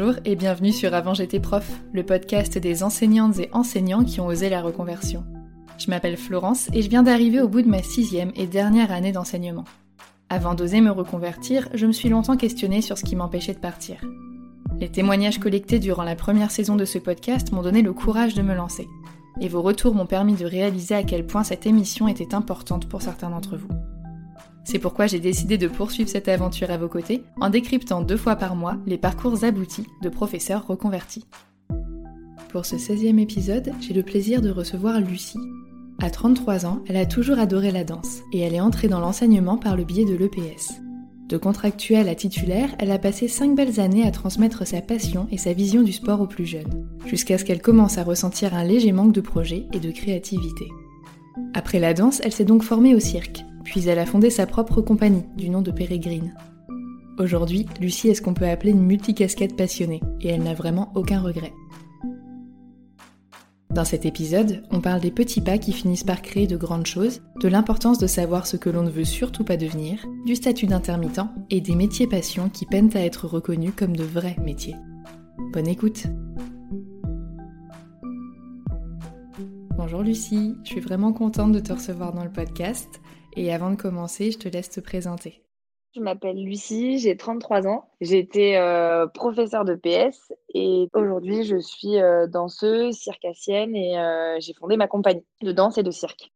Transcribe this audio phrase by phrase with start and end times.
[0.00, 4.28] Bonjour et bienvenue sur Avant j'étais prof, le podcast des enseignantes et enseignants qui ont
[4.28, 5.26] osé la reconversion.
[5.76, 9.12] Je m'appelle Florence et je viens d'arriver au bout de ma sixième et dernière année
[9.12, 9.64] d'enseignement.
[10.30, 14.00] Avant d'oser me reconvertir, je me suis longtemps questionnée sur ce qui m'empêchait de partir.
[14.80, 18.40] Les témoignages collectés durant la première saison de ce podcast m'ont donné le courage de
[18.40, 18.88] me lancer.
[19.42, 23.02] Et vos retours m'ont permis de réaliser à quel point cette émission était importante pour
[23.02, 23.68] certains d'entre vous.
[24.64, 28.36] C'est pourquoi j'ai décidé de poursuivre cette aventure à vos côtés en décryptant deux fois
[28.36, 31.26] par mois les parcours aboutis de professeurs reconvertis.
[32.50, 35.38] Pour ce 16e épisode, j'ai le plaisir de recevoir Lucie,
[36.02, 39.58] à 33 ans, elle a toujours adoré la danse et elle est entrée dans l'enseignement
[39.58, 40.80] par le biais de l'EPS.
[41.28, 45.36] De contractuelle à titulaire, elle a passé 5 belles années à transmettre sa passion et
[45.36, 48.92] sa vision du sport aux plus jeunes, jusqu'à ce qu'elle commence à ressentir un léger
[48.92, 50.68] manque de projet et de créativité.
[51.54, 54.80] Après la danse, elle s'est donc formée au cirque, puis elle a fondé sa propre
[54.80, 56.34] compagnie, du nom de Pérégrine.
[57.18, 61.20] Aujourd'hui, Lucie est ce qu'on peut appeler une multicasquette passionnée, et elle n'a vraiment aucun
[61.20, 61.52] regret.
[63.70, 67.22] Dans cet épisode, on parle des petits pas qui finissent par créer de grandes choses,
[67.40, 71.20] de l'importance de savoir ce que l'on ne veut surtout pas devenir, du statut d'intermittent
[71.50, 74.76] et des métiers passions qui peinent à être reconnus comme de vrais métiers.
[75.52, 76.06] Bonne écoute
[79.90, 83.00] Bonjour Lucie, je suis vraiment contente de te recevoir dans le podcast
[83.34, 85.42] et avant de commencer, je te laisse te présenter.
[85.96, 87.90] Je m'appelle Lucie, j'ai 33 ans.
[88.00, 94.36] J'ai été euh, professeure de PS et aujourd'hui je suis euh, danseuse, circassienne et euh,
[94.38, 96.30] j'ai fondé ma compagnie de danse et de cirque.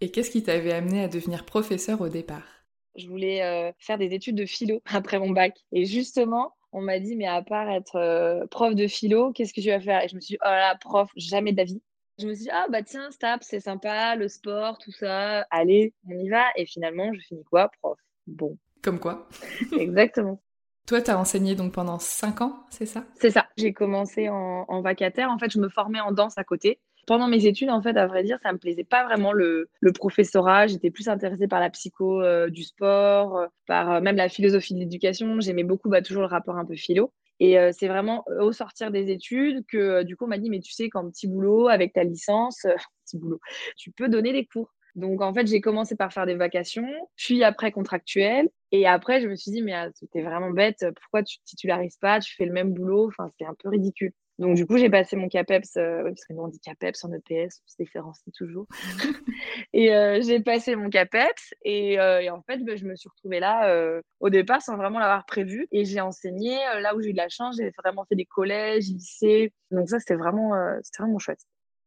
[0.00, 2.64] Et qu'est-ce qui t'avait amené à devenir professeur au départ?
[2.96, 5.56] Je voulais faire des études de philo après mon bac.
[5.70, 9.68] Et justement, on m'a dit, mais à part être prof de philo, qu'est-ce que tu
[9.68, 10.02] vas faire?
[10.02, 11.80] Et je me suis dit, oh là, prof, jamais d'avis.
[12.18, 15.92] Je me suis dit, ah bah tiens, STAP, c'est sympa, le sport, tout ça, allez,
[16.08, 16.44] on y va.
[16.56, 17.98] Et finalement, je finis quoi Prof?
[18.26, 19.28] Bon, comme quoi
[19.78, 20.40] Exactement.
[20.86, 23.04] Toi, tu as enseigné donc pendant 5 ans, c'est ça?
[23.20, 23.46] C'est ça.
[23.56, 25.28] J'ai commencé en, vacataire.
[25.30, 26.78] En fait, je me formais en danse à côté.
[27.08, 30.68] Pendant mes études, en fait, à vrai dire, ça me plaisait pas vraiment le, professorat.
[30.68, 34.74] J'étais plus intéressée par la psycho euh, du sport, euh, par euh, même la philosophie
[34.74, 35.40] de l'éducation.
[35.40, 37.12] J'aimais beaucoup bah, toujours le rapport un peu philo.
[37.38, 40.72] Et c'est vraiment au sortir des études que du coup on m'a dit mais tu
[40.72, 42.62] sais qu'en petit boulot avec ta licence,
[43.04, 43.40] petit boulot,
[43.76, 44.72] tu peux donner des cours.
[44.96, 48.48] Donc, en fait, j'ai commencé par faire des vacations, puis après contractuel.
[48.72, 50.86] Et après, je me suis dit, mais ah, c'était vraiment bête.
[51.02, 53.08] Pourquoi tu titularises pas Tu fais le même boulot?
[53.08, 54.12] Enfin, c'est un peu ridicule.
[54.38, 57.12] Donc, du coup, j'ai passé mon CAPEPS, euh, parce que nous, on dit CAPEPS en
[57.12, 58.66] EPS, on se différencie toujours.
[59.72, 61.54] et euh, j'ai passé mon CAPEPS.
[61.62, 65.24] Et, euh, en fait, ben, je me suis retrouvée là au départ sans vraiment l'avoir
[65.24, 65.66] prévu.
[65.72, 67.56] Et j'ai enseigné là où j'ai eu de la chance.
[67.56, 69.52] J'ai vraiment fait des collèges, lycées.
[69.70, 71.40] Donc, ça, c'était vraiment, c'était vraiment chouette.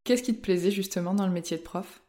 [0.04, 2.02] Qu'est-ce qui te plaisait justement dans le métier de prof?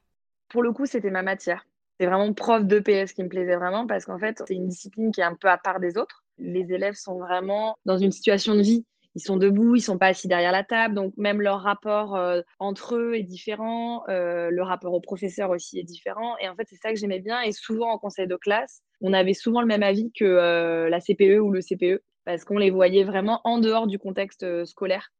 [0.49, 1.67] Pour le coup, c'était ma matière.
[1.99, 5.13] C'est vraiment prof de PS qui me plaisait vraiment parce qu'en fait, c'est une discipline
[5.13, 6.25] qui est un peu à part des autres.
[6.39, 8.87] Les élèves sont vraiment dans une situation de vie.
[9.17, 12.43] Ils sont debout, ils sont pas assis derrière la table, donc même leur rapport euh,
[12.61, 16.37] entre eux est différent, euh, le rapport au professeur aussi est différent.
[16.39, 17.41] Et en fait, c'est ça que j'aimais bien.
[17.43, 21.01] Et souvent en conseil de classe, on avait souvent le même avis que euh, la
[21.01, 25.11] CPE ou le CPE parce qu'on les voyait vraiment en dehors du contexte scolaire.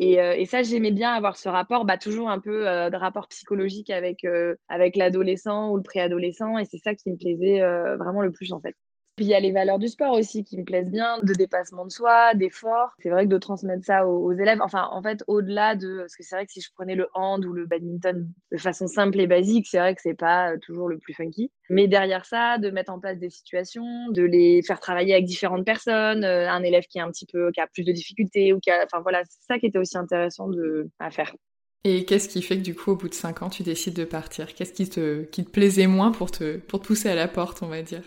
[0.00, 3.90] Euh, et, ça, j'aimais bien avoir ce rapport, bah, toujours un peu de rapport psychologique
[3.90, 4.24] avec,
[4.68, 6.56] avec l'adolescent ou le préadolescent.
[6.58, 7.60] Et c'est ça qui me plaisait
[7.96, 8.76] vraiment le plus, en fait.
[9.18, 11.84] Puis il y a les valeurs du sport aussi qui me plaisent bien, de dépassement
[11.84, 12.94] de soi, d'effort.
[13.02, 16.22] C'est vrai que de transmettre ça aux, élèves, enfin en fait au-delà de, parce que
[16.22, 19.26] c'est vrai que si je prenais le hand ou le badminton de façon simple et
[19.26, 21.50] basique, c'est vrai que c'est pas euh, toujours le plus funky.
[21.68, 25.66] Mais derrière ça, de mettre en place des situations, de les faire travailler avec différentes
[25.66, 28.60] personnes, euh, un élève qui est un petit peu, qui a plus de difficultés ou
[28.60, 31.34] qui a, enfin voilà, c'est ça qui était aussi intéressant de, à faire.
[31.82, 34.04] Et qu'est-ce qui fait que du coup, au bout de 5 ans, tu décides de
[34.04, 34.54] partir?
[34.54, 37.64] Qu'est-ce qui te, qui te plaisait moins pour te, pour te pousser à la porte,
[37.64, 38.02] on va dire?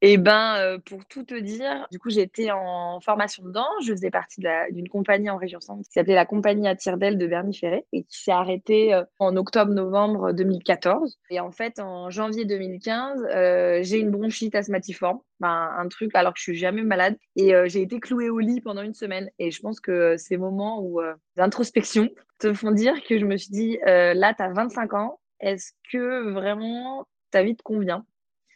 [0.00, 3.66] Et ben, euh, pour tout te dire, du coup, j'étais en formation dedans.
[3.84, 4.40] Je faisais partie
[4.70, 8.04] d'une compagnie en région centre qui s'appelait la compagnie à Tire-d'Aile de Bernie Ferré et
[8.04, 11.18] qui s'est arrêtée euh, en octobre-novembre 2014.
[11.30, 16.32] Et en fait, en janvier 2015, euh, j'ai une bronchite asthmatiforme, ben, un truc alors
[16.32, 17.16] que je suis jamais malade.
[17.34, 19.30] Et j'ai été clouée au lit pendant une semaine.
[19.38, 21.00] Et je pense que ces moments où
[21.36, 22.08] d'introspection
[22.38, 25.20] te font dire que je me suis dit, là, tu as 25 ans.
[25.40, 28.04] Est-ce que vraiment ta vie te convient?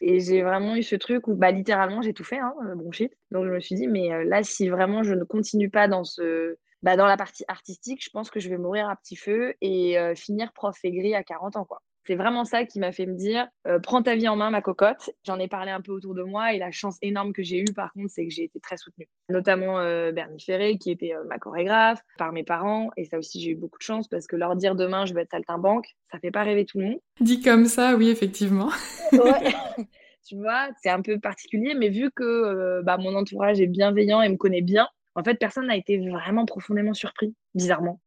[0.03, 3.13] Et j'ai vraiment eu ce truc où, bah, littéralement, j'ai tout fait, hein, euh, bronchite.
[3.31, 6.03] Donc, je me suis dit, mais euh, là, si vraiment je ne continue pas dans,
[6.03, 9.53] ce, bah, dans la partie artistique, je pense que je vais mourir à petit feu
[9.61, 11.81] et euh, finir prof aigri à 40 ans, quoi.
[12.05, 14.61] C'est vraiment ça qui m'a fait me dire euh, prends ta vie en main, ma
[14.61, 15.09] cocotte.
[15.25, 17.73] J'en ai parlé un peu autour de moi et la chance énorme que j'ai eue,
[17.73, 19.07] par contre, c'est que j'ai été très soutenue.
[19.29, 22.89] Notamment euh, Bernie Ferré, qui était euh, ma chorégraphe, par mes parents.
[22.97, 25.21] Et ça aussi, j'ai eu beaucoup de chance parce que leur dire demain, je vais
[25.21, 26.99] être saltimbanque, ça fait pas rêver tout le monde.
[27.21, 28.69] Dit comme ça, oui, effectivement.
[29.13, 29.53] ouais.
[30.27, 34.29] tu vois, c'est un peu particulier, mais vu que bah, mon entourage est bienveillant et
[34.29, 37.99] me connaît bien, en fait, personne n'a été vraiment profondément surpris, bizarrement.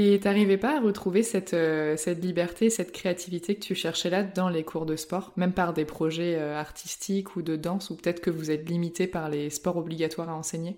[0.00, 4.22] Et t'arrivais pas à retrouver cette, euh, cette liberté, cette créativité que tu cherchais là
[4.22, 7.96] dans les cours de sport, même par des projets euh, artistiques ou de danse, ou
[7.96, 10.76] peut-être que vous êtes limité par les sports obligatoires à enseigner?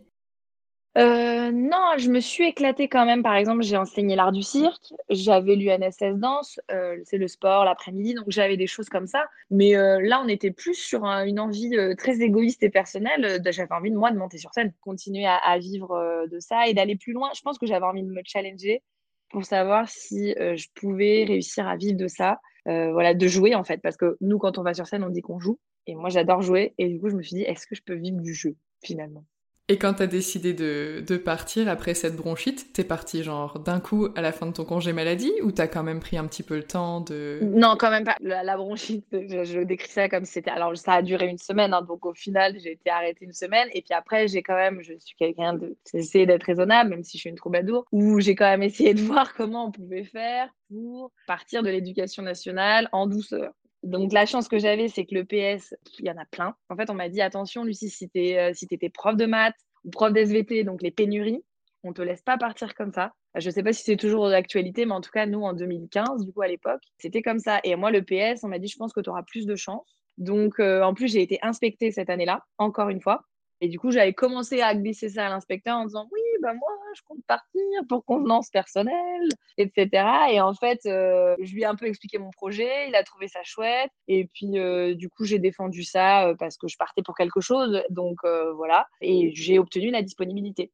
[0.96, 3.22] Euh, non, je me suis éclatée quand même.
[3.22, 6.58] Par exemple, j'ai enseigné l'art du cirque, j'avais l'UNSS danse,
[7.04, 9.26] c'est le sport l'après-midi, donc j'avais des choses comme ça.
[9.50, 13.42] Mais là, on était plus sur une envie très égoïste et personnelle.
[13.50, 16.96] j'avais envie de moi de monter sur scène, continuer à vivre de ça et d'aller
[16.96, 17.30] plus loin.
[17.36, 18.82] Je pense que j'avais envie de me challenger
[19.30, 23.54] pour savoir si euh, je pouvais réussir à vivre de ça, euh, voilà, de jouer
[23.54, 23.78] en fait.
[23.78, 25.58] Parce que nous, quand on va sur scène, on dit qu'on joue.
[25.86, 26.74] Et moi, j'adore jouer.
[26.78, 29.24] Et du coup, je me suis dit, est-ce que je peux vivre du jeu finalement?
[29.70, 34.20] Et quand t'as décidé de, partir après cette bronchite, t'es parti genre d'un coup à
[34.20, 36.64] la fin de ton congé maladie ou t'as quand même pris un petit peu le
[36.64, 37.38] temps de...
[37.40, 38.16] Non, quand même pas.
[38.20, 40.50] La, bronchite, je, décris ça comme c'était...
[40.50, 43.68] Alors ça a duré une semaine, hein, donc au final j'ai été arrêtée une semaine.
[43.72, 45.76] Et puis après j'ai quand même, je suis quelqu'un de...
[45.94, 49.02] J'ai d'être raisonnable, même si je suis une troubadour, où j'ai quand même essayé de
[49.02, 53.52] voir comment on pouvait faire pour partir de l'éducation nationale en douceur.
[53.82, 56.54] Donc la chance que j'avais, c'est que le PS, il y en a plein.
[56.68, 58.52] En fait, on m'a dit attention, Lucie, si tu euh,
[58.92, 61.42] prof de maths ou prof d'SVT, donc les pénuries,
[61.82, 63.12] on te laisse pas partir comme ça.
[63.36, 66.32] Je sais pas si c'est toujours d'actualité, mais en tout cas, nous, en 2015, du
[66.32, 67.60] coup, à l'époque, c'était comme ça.
[67.64, 69.96] Et moi, le PS, on m'a dit, je pense que tu auras plus de chance.
[70.18, 73.22] Donc, euh, en plus, j'ai été inspectée cette année-là, encore une fois.
[73.60, 76.70] Et du coup, j'avais commencé à glisser ça à l'inspecteur en disant oui, bah moi,
[76.94, 79.28] je compte partir pour convenance personnelle,
[79.58, 80.04] etc.
[80.32, 83.28] Et en fait, euh, je lui ai un peu expliqué mon projet, il a trouvé
[83.28, 83.90] ça chouette.
[84.08, 87.40] Et puis, euh, du coup, j'ai défendu ça euh, parce que je partais pour quelque
[87.40, 87.82] chose.
[87.90, 88.18] Donc,
[88.54, 88.86] voilà.
[89.00, 90.72] Et j'ai obtenu la disponibilité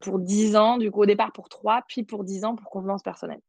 [0.00, 3.02] pour 10 ans, du coup, au départ pour 3, puis pour 10 ans pour convenance
[3.02, 3.40] personnelle.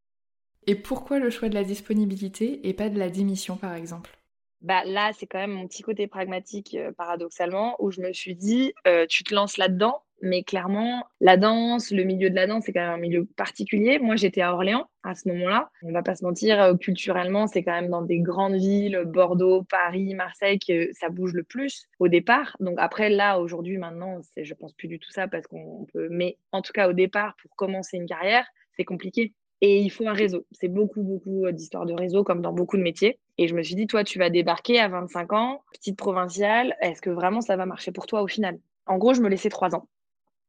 [0.67, 4.19] Et pourquoi le choix de la disponibilité et pas de la démission, par exemple?
[4.61, 8.35] Bah, là, c'est quand même mon petit côté pragmatique, euh, paradoxalement, où je me suis
[8.35, 12.63] dit, euh, tu te lances là-dedans, mais clairement, la danse, le milieu de la danse,
[12.65, 13.99] c'est quand même un milieu particulier.
[13.99, 15.69] Moi, j'étais à Orléans à ce moment-là.
[15.81, 19.63] On va pas se mentir, euh, culturellement, c'est quand même dans des grandes villes, Bordeaux,
[19.63, 22.55] Paris, Marseille, que ça bouge le plus au départ.
[22.59, 26.07] Donc après, là, aujourd'hui, maintenant, je pense plus du tout ça parce qu'on peut.
[26.09, 28.45] Mais en tout cas, au départ, pour commencer une carrière,
[28.75, 29.33] c'est compliqué.
[29.61, 30.45] Et il faut un réseau.
[30.51, 33.19] C'est beaucoup, beaucoup euh, d'histoires de réseau, comme dans beaucoup de métiers.
[33.37, 36.75] Et je me suis dit, toi, tu vas débarquer à 25 ans, petite provinciale.
[36.81, 38.57] Est-ce que vraiment ça va marcher pour toi au final?
[38.85, 39.87] En gros, je me laissais trois ans.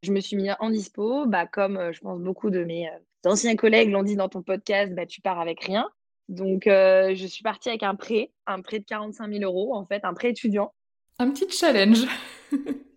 [0.03, 3.31] Je me suis mis en dispo, bah, comme euh, je pense beaucoup de mes euh,
[3.31, 5.91] anciens collègues l'ont dit dans ton podcast, bah, tu pars avec rien.
[6.29, 10.05] Donc, je suis partie avec un prêt, un prêt de 45 000 euros, en fait,
[10.05, 10.73] un prêt étudiant.
[11.19, 12.05] Un petit challenge.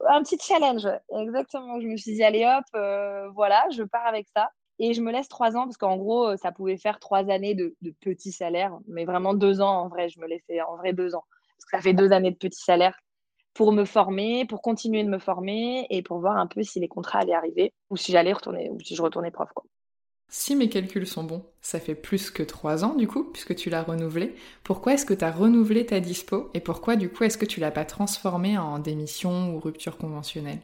[0.07, 1.81] un petit challenge, exactement.
[1.81, 2.63] Je me suis dit, allez hop,
[3.33, 4.51] voilà, je pars avec ça.
[4.79, 7.53] Et je me laisse trois ans parce qu'en gros, euh, ça pouvait faire trois années
[7.53, 10.09] de, de petits salaires, mais vraiment deux ans en vrai.
[10.09, 11.23] Je me laissais en vrai deux ans
[11.57, 12.99] parce que ça fait deux années de petits salaires
[13.53, 16.87] pour me former, pour continuer de me former et pour voir un peu si les
[16.87, 19.49] contrats allaient arriver ou si j'allais retourner ou si je retournais prof.
[19.53, 19.65] Quoi.
[20.29, 23.69] Si mes calculs sont bons, ça fait plus que trois ans du coup, puisque tu
[23.69, 24.35] l'as renouvelé.
[24.63, 27.59] Pourquoi est-ce que tu as renouvelé ta dispo et pourquoi du coup est-ce que tu
[27.59, 30.61] l'as pas transformé en démission ou rupture conventionnelle?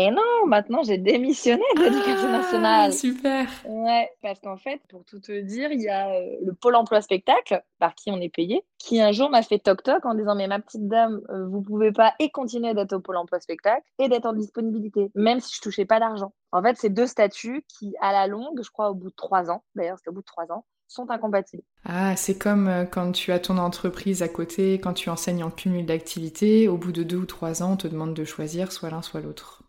[0.00, 2.92] Et non, maintenant j'ai démissionné de l'éducation Ah, nationale.
[2.92, 3.48] super.
[3.66, 7.00] Ouais, parce qu'en fait, pour tout te dire, il y a euh, le Pôle emploi
[7.00, 10.46] spectacle, par qui on est payé, qui un jour m'a fait toc-toc en disant Mais
[10.46, 14.08] ma petite dame, euh, vous pouvez pas et continuer d'être au Pôle emploi spectacle et
[14.08, 16.32] d'être en disponibilité, même si je touchais pas d'argent.
[16.52, 19.50] En fait, c'est deux statuts qui, à la longue, je crois au bout de trois
[19.50, 21.64] ans, d'ailleurs, c'est au bout de trois ans, sont incompatibles.
[21.84, 25.50] Ah, c'est comme euh, quand tu as ton entreprise à côté, quand tu enseignes en
[25.50, 28.90] cumul d'activités, au bout de deux ou trois ans, on te demande de choisir soit
[28.90, 29.64] l'un, soit l'autre.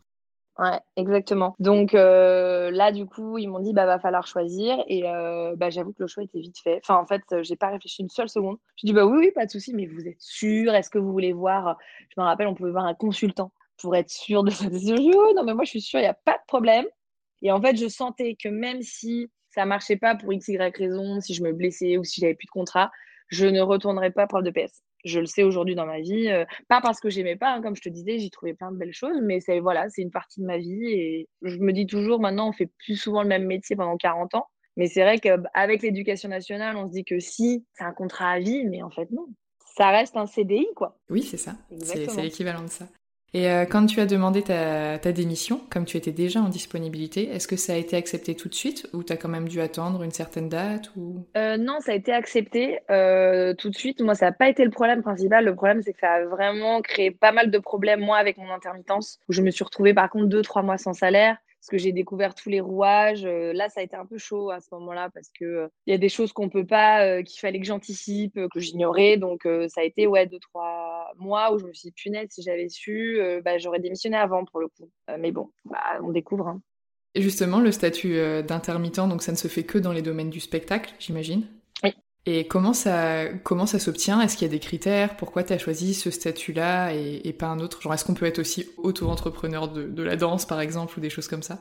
[0.59, 1.55] Ouais, exactement.
[1.59, 5.69] Donc euh, là, du coup, ils m'ont dit bah va falloir choisir et euh, bah
[5.69, 6.81] j'avoue que le choix était vite fait.
[6.83, 8.57] Enfin, en fait, j'ai pas réfléchi une seule seconde.
[8.75, 10.73] Je dis bah oui, oui, pas de souci, mais vous êtes sûr?
[10.75, 11.77] Est-ce que vous voulez voir
[12.09, 15.43] Je me rappelle, on pouvait voir un consultant pour être sûr de dis oui, non,
[15.45, 16.85] mais moi je suis sûre, il y a pas de problème.
[17.41, 21.21] Et en fait, je sentais que même si ça marchait pas pour x y raison,
[21.21, 22.91] si je me blessais ou si j'avais plus de contrat,
[23.29, 26.45] je ne retournerais pas prof de PS je le sais aujourd'hui dans ma vie, euh,
[26.67, 28.93] pas parce que j'aimais pas, hein, comme je te disais, j'y trouvais plein de belles
[28.93, 32.19] choses, mais c'est voilà, c'est une partie de ma vie et je me dis toujours
[32.19, 35.81] maintenant on fait plus souvent le même métier pendant 40 ans, mais c'est vrai qu'avec
[35.81, 39.09] l'éducation nationale, on se dit que si c'est un contrat à vie, mais en fait
[39.11, 39.27] non,
[39.77, 40.97] ça reste un CDI quoi.
[41.09, 42.87] Oui, c'est ça, c'est l'équivalent de ça.
[43.33, 47.47] Et euh, quand tu as demandé ta, démission, comme tu étais déjà en disponibilité, est-ce
[47.47, 50.03] que ça a été accepté tout de suite ou tu as quand même dû attendre
[50.03, 51.25] une certaine date ou...
[51.37, 54.01] Euh, non, ça a été accepté euh, tout de suite.
[54.01, 55.45] Moi, ça n'a pas été le problème principal.
[55.45, 58.49] Le problème, c'est que ça a vraiment créé pas mal de problèmes, moi, avec mon
[58.51, 61.77] intermittence, où je me suis retrouvée, par contre, deux, trois mois sans salaire parce que
[61.77, 63.23] j'ai découvert tous les rouages.
[63.25, 65.97] là, ça a été un peu chaud à ce moment-là parce que il y a
[65.97, 69.17] des choses qu'on peut pas, qu'il fallait que j'anticipe, que j'ignorais.
[69.17, 72.41] Donc, ça a été ouais deux trois mois où je me suis dit punaise, si
[72.41, 74.89] j'avais su, bah, j'aurais démissionné avant pour le coup.
[75.19, 76.47] mais bon, bah, on découvre.
[76.47, 76.61] Hein.
[77.15, 80.39] Et justement, le statut d'intermittent, donc ça ne se fait que dans les domaines du
[80.39, 81.45] spectacle, j'imagine?
[82.31, 84.21] Et comment ça, comment ça s'obtient?
[84.21, 85.17] Est-ce qu'il y a des critères?
[85.17, 87.81] Pourquoi tu as choisi ce statut-là et, et, pas un autre?
[87.81, 91.27] Genre, est-ce qu'on peut être aussi auto-entrepreneur de, la danse, par exemple, ou des choses
[91.27, 91.57] comme ça?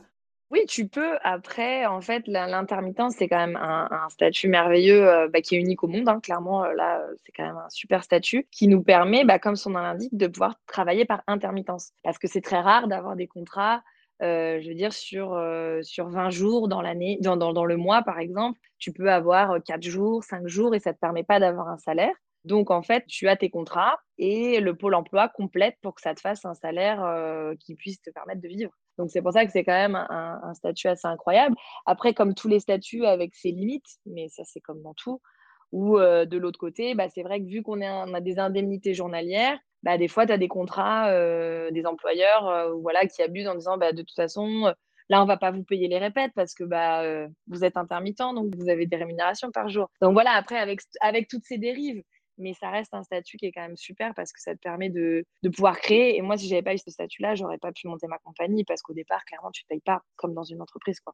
[0.51, 1.17] Oui, tu peux.
[1.23, 5.83] Après, en fait, l'intermittence, c'est quand même un, statut merveilleux euh, bah, qui est unique
[5.83, 6.07] au monde.
[6.07, 6.19] Hein.
[6.21, 9.71] Clairement, euh, là, c'est quand même un super statut qui nous permet, bah, comme son
[9.71, 11.93] nom l'indique, de pouvoir travailler par intermittence.
[12.03, 16.09] Parce que c'est très rare d'avoir des contrats euh, je veux dire, sur, euh, sur
[16.09, 19.81] 20 jours dans l'année, dans, dans, dans, le mois, par exemple, tu peux avoir 4
[19.83, 22.15] jours, 5 jours et ça ne te permet pas d'avoir un salaire.
[22.45, 26.15] Donc, en fait, tu as tes contrats et le pôle emploi complète pour que ça
[26.15, 28.71] te fasse un salaire euh, qui puisse te permettre de vivre.
[28.97, 31.55] Donc, c'est pour ça que c'est quand même un, statut assez incroyable.
[31.85, 35.21] Après, comme tous les statuts avec ses limites, mais ça, c'est comme dans tout,
[35.71, 39.97] ou de l'autre côté, bah, c'est vrai que vu qu'on a des indemnités journalières, bah,
[39.97, 43.77] des fois, tu as des contrats, euh, des employeurs euh, voilà, qui abusent en disant
[43.77, 44.73] bah, de toute façon,
[45.09, 48.19] là, on va pas vous payer les répètes parce que bah, euh, vous êtes intermittent,
[48.19, 49.89] donc vous avez des rémunérations par jour.
[50.01, 52.03] Donc voilà, après, avec, avec toutes ces dérives,
[52.37, 54.89] mais ça reste un statut qui est quand même super parce que ça te permet
[54.89, 56.17] de, de pouvoir créer.
[56.17, 58.81] Et moi, si j'avais pas eu ce statut-là, j'aurais pas pu monter ma compagnie parce
[58.81, 60.99] qu'au départ, clairement, tu payes pas comme dans une entreprise.
[60.99, 61.13] Quoi.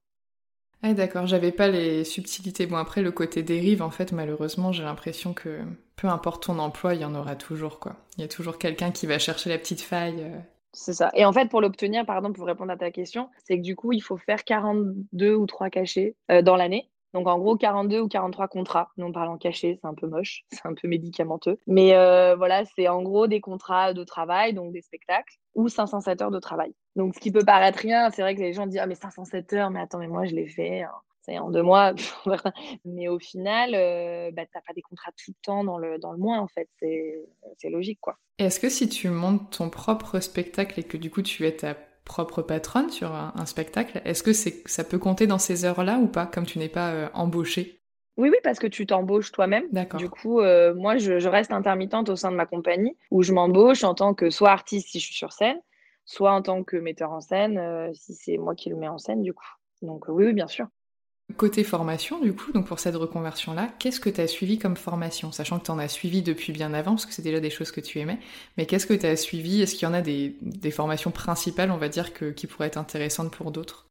[0.88, 2.68] Ah d'accord, j'avais pas les subtilités.
[2.68, 5.62] Bon après le côté dérive, en fait malheureusement j'ai l'impression que
[5.96, 7.96] peu importe ton emploi, il y en aura toujours quoi.
[8.18, 10.22] Il y a toujours quelqu'un qui va chercher la petite faille.
[10.22, 10.38] euh.
[10.74, 11.10] C'est ça.
[11.16, 13.94] Et en fait, pour l'obtenir, pardon, pour répondre à ta question, c'est que du coup,
[13.94, 16.92] il faut faire 42 ou 3 cachets euh, dans l'année.
[17.16, 18.90] Donc en gros, 42 ou 43 contrats.
[18.98, 21.58] Non parlant cachés, c'est un peu moche, c'est un peu médicamenteux.
[21.66, 26.22] Mais euh, voilà, c'est en gros des contrats de travail, donc des spectacles, ou 507
[26.22, 26.76] heures de travail.
[26.96, 29.54] Donc ce qui peut paraître rien, c'est vrai que les gens disent Ah, mais 507
[29.54, 30.84] heures, mais attends, mais moi je l'ai fait.
[30.84, 30.92] Hein.
[31.28, 31.94] En deux mois.
[32.86, 36.12] mais au final, euh, bah, t'as pas des contrats tout le temps dans le, dans
[36.12, 36.70] le mois, en fait.
[36.80, 38.18] C'est logique, quoi.
[38.38, 41.76] Est-ce que si tu montes ton propre spectacle et que du coup tu es ta
[42.04, 46.08] propre patronne sur un, un spectacle, est-ce que ça peut compter dans ces heures-là ou
[46.08, 47.82] pas, comme tu n'es pas euh, embauché
[48.18, 49.66] oui, oui, parce que tu t'embauches toi-même.
[49.74, 50.00] D'accord.
[50.00, 53.34] Du coup, euh, moi, je, je, reste intermittente au sein de ma compagnie où je
[53.34, 55.60] m'embauche en tant que soit artiste si je suis sur scène,
[56.06, 58.98] soit en tant que metteur en scène euh, si c'est moi qui le mets en
[58.98, 59.48] scène, du coup.
[59.82, 60.68] Donc, euh, oui, oui, bien sûr.
[61.38, 65.32] Côté formation, du coup, donc pour cette reconversion-là, qu'est-ce que tu as suivi comme formation?
[65.32, 67.72] Sachant que tu en as suivi depuis bien avant, parce que c'est déjà des choses
[67.72, 68.20] que tu aimais,
[68.58, 69.62] mais qu'est-ce que tu as suivi?
[69.62, 70.36] Est-ce qu'il y en a des,
[70.72, 73.85] formations principales, on va dire, que, qui pourraient être intéressantes pour d'autres?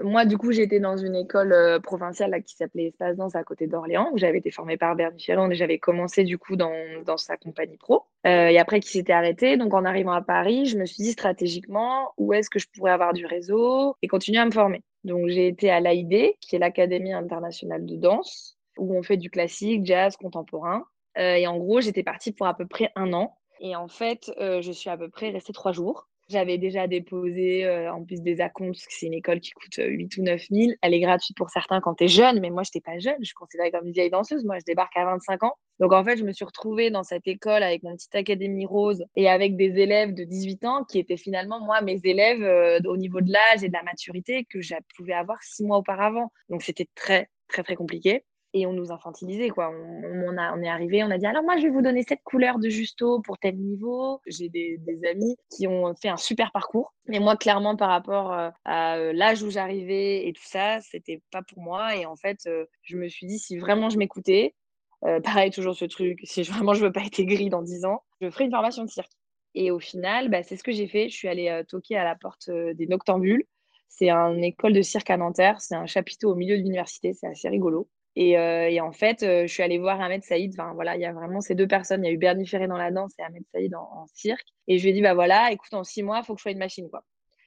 [0.00, 3.66] Moi, du coup, j'étais dans une école euh, provinciale qui s'appelait Espace Danse à côté
[3.66, 6.72] d'Orléans, où j'avais été formée par Bernie Ferrand et j'avais commencé du coup dans,
[7.04, 8.04] dans sa compagnie pro.
[8.26, 9.58] Euh, et après, qui s'était arrêté.
[9.58, 12.92] Donc, en arrivant à Paris, je me suis dit stratégiquement où est-ce que je pourrais
[12.92, 14.82] avoir du réseau et continuer à me former?
[15.04, 19.28] Donc, j'ai été à l'AID, qui est l'Académie internationale de danse, où on fait du
[19.28, 20.86] classique, jazz, contemporain.
[21.18, 23.36] Euh, et en gros, j'étais partie pour à peu près un an.
[23.60, 26.08] Et en fait, je suis à peu près restée trois jours.
[26.32, 29.76] J'avais déjà déposé euh, en plus des acomptes, parce que c'est une école qui coûte
[29.76, 30.72] 8 ou 9 000.
[30.80, 33.16] Elle est gratuite pour certains quand tu es jeune, mais moi, je n'étais pas jeune.
[33.20, 34.42] Je suis considérée comme une vieille danseuse.
[34.42, 35.52] Moi, je débarque à 25 ans.
[35.78, 39.04] Donc, en fait, je me suis retrouvée dans cette école avec mon petit académie rose
[39.14, 43.20] et avec des élèves de 18 ans qui étaient finalement, moi, mes élèves au niveau
[43.20, 46.32] de l'âge et de la maturité que je pouvais avoir six mois auparavant.
[46.48, 48.24] Donc, c'était très, très, très compliqué
[48.54, 49.70] et on nous infantilisait quoi.
[49.70, 52.22] On, a, on, est arrivé, on a dit alors moi je vais vous donner cette
[52.22, 54.20] couleur de justo pour tel niveau.
[54.26, 54.78] J'ai des,
[55.10, 59.12] amis qui ont fait un super parcours, mais moi clairement par rapport euh, à euh,
[59.12, 61.96] l'âge où j'arrivais et tout ça, c'était pas pour moi.
[61.96, 64.54] Et en fait, euh, je me suis dit si vraiment je m'écoutais,
[65.24, 68.30] pareil toujours ce truc, si vraiment je veux pas être aigrie dans 10 ans, je
[68.30, 69.10] ferai une formation de cirque.
[69.54, 71.08] Et au final, bah, c'est ce que j'ai fait.
[71.08, 73.44] Je suis allée toquer à la porte des Noctambules.
[73.88, 75.60] C'est une école de cirque à Nanterre.
[75.60, 77.12] C'est un chapiteau au milieu de l'université.
[77.12, 77.88] C'est assez rigolo.
[78.18, 80.52] Euh, et, en fait, euh, je suis allée voir Ahmed Saïd.
[80.52, 82.04] Enfin, voilà, il y a vraiment ces deux personnes.
[82.04, 84.46] Il y a eu Bernie Ferré dans la danse et Ahmed Saïd en, cirque.
[84.68, 86.42] Et je lui ai dit, bah voilà, écoute, en six mois, il faut que je
[86.42, 87.04] sois une machine, quoi.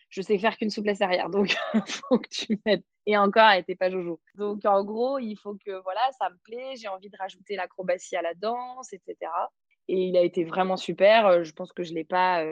[0.09, 1.55] Je sais faire qu'une souplesse arrière, donc
[1.87, 2.83] faut que tu m'aides.
[3.05, 4.21] Et encore, elle n'était pas Jojo.
[4.35, 6.75] Donc en gros, il faut que voilà, ça me plaît.
[6.77, 9.15] J'ai envie de rajouter l'acrobatie à la danse, etc.
[9.87, 11.27] Et il a été vraiment super.
[11.27, 12.45] Euh, je pense que je l'ai pas,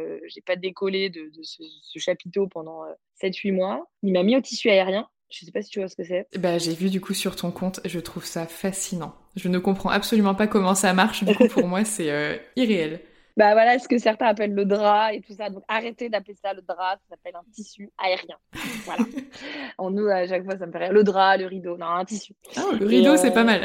[0.46, 2.84] pas décollé de, ce, ce, chapiteau pendant
[3.22, 3.88] 7-8 mois.
[4.02, 5.08] Il m'a mis au tissu aérien.
[5.34, 6.28] Je sais pas si tu vois ce que c'est.
[6.38, 9.16] Bah, j'ai vu du coup sur ton compte, je trouve ça fascinant.
[9.36, 13.02] Je ne comprends absolument pas comment ça marche, du coup pour moi c'est euh, irréel.
[13.36, 15.50] Bah voilà ce que certains appellent le drap et tout ça?
[15.50, 18.38] Donc arrêtez d'appeler ça le drap, ça s'appelle un tissu aérien.
[18.86, 19.06] Voilà.
[19.80, 20.94] en nous, à chaque fois, ça me fait rire.
[20.94, 22.34] Le drap, le rideau, non, un tissu.
[22.56, 23.62] Ah, le rideau, c'est pas euh, mal.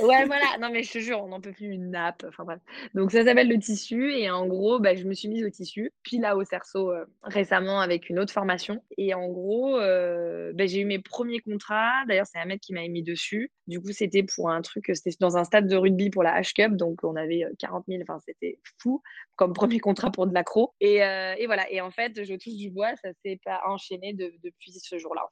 [0.00, 0.58] Ouais, voilà.
[0.60, 2.24] Non, mais je te jure, on n'en peut plus une nappe.
[2.28, 2.60] Enfin bref.
[2.94, 4.12] Donc ça s'appelle le tissu.
[4.12, 5.92] Et en gros, bah, je me suis mise au tissu.
[6.02, 8.82] Puis là, au cerceau, euh, récemment, avec une autre formation.
[8.98, 12.04] Et en gros, euh, bah, j'ai eu mes premiers contrats.
[12.08, 13.50] D'ailleurs, c'est un mec qui m'a mis dessus.
[13.66, 16.76] Du coup, c'était pour un truc, c'était dans un stade de rugby pour la H-Cup.
[16.76, 18.02] Donc on avait 40 000.
[18.02, 19.02] Enfin, c'était fou
[19.36, 20.74] comme premier contrat pour de l'accro.
[20.80, 21.70] Et, euh, et, voilà.
[21.70, 25.22] Et en fait, je touche du bois, ça s'est pas enchaîné depuis ce jour-là.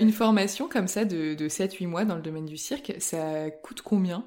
[0.00, 3.82] Une formation comme ça de, de 7-8 mois dans le domaine du cirque, ça coûte
[3.82, 4.24] combien?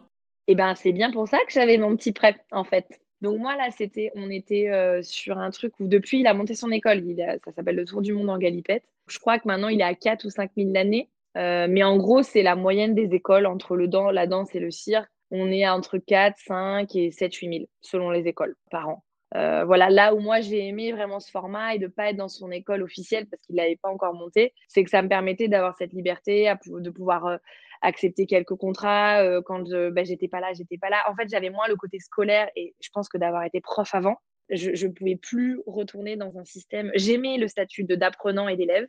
[0.48, 3.02] Eh ben, c'est bien pour ça que j'avais mon petit prêt, en fait.
[3.22, 6.56] Donc moi là, c'était, on était euh, sur un truc où depuis il a monté
[6.56, 7.04] son école,
[7.46, 8.84] ça s'appelle le Tour du Monde en galipette.
[9.08, 11.96] Je crois que maintenant il est à 4 ou 5 000 l'année, euh, mais en
[11.98, 15.52] gros c'est la moyenne des écoles entre le dans, la danse et le cirque on
[15.52, 19.04] est entre 4, 5 et 7, 8 000 selon les écoles par an.
[19.36, 22.28] Euh, voilà, là où moi j'ai aimé vraiment ce format et de pas être dans
[22.28, 25.76] son école officielle parce qu'il n'avait pas encore monté, c'est que ça me permettait d'avoir
[25.78, 27.38] cette liberté, de pouvoir euh,
[27.82, 31.04] accepter quelques contrats euh, quand ben, j'étais pas là, j'étais pas là.
[31.10, 34.18] En fait, j'avais moins le côté scolaire et je pense que d'avoir été prof avant,
[34.50, 36.92] je ne pouvais plus retourner dans un système.
[36.94, 38.88] J'aimais le statut de d'apprenant et d'élève,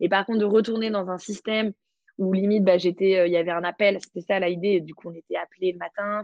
[0.00, 1.72] et par contre de retourner dans un système
[2.18, 5.14] où limite, bah, j'étais, il y avait un appel, c'était ça l'idée, du coup, on
[5.14, 6.20] était appelé le matin,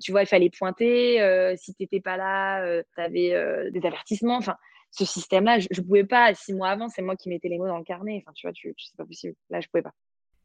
[0.00, 4.36] tu vois, il fallait pointer, euh, si tu n'étais pas là, tu avais des avertissements,
[4.36, 4.56] enfin,
[4.90, 7.66] ce système-là, je ne pouvais pas, six mois avant, c'est moi qui mettais les mots
[7.66, 9.94] dans le carnet, enfin, tu vois, tu, c'est pas possible, là, je pouvais pas.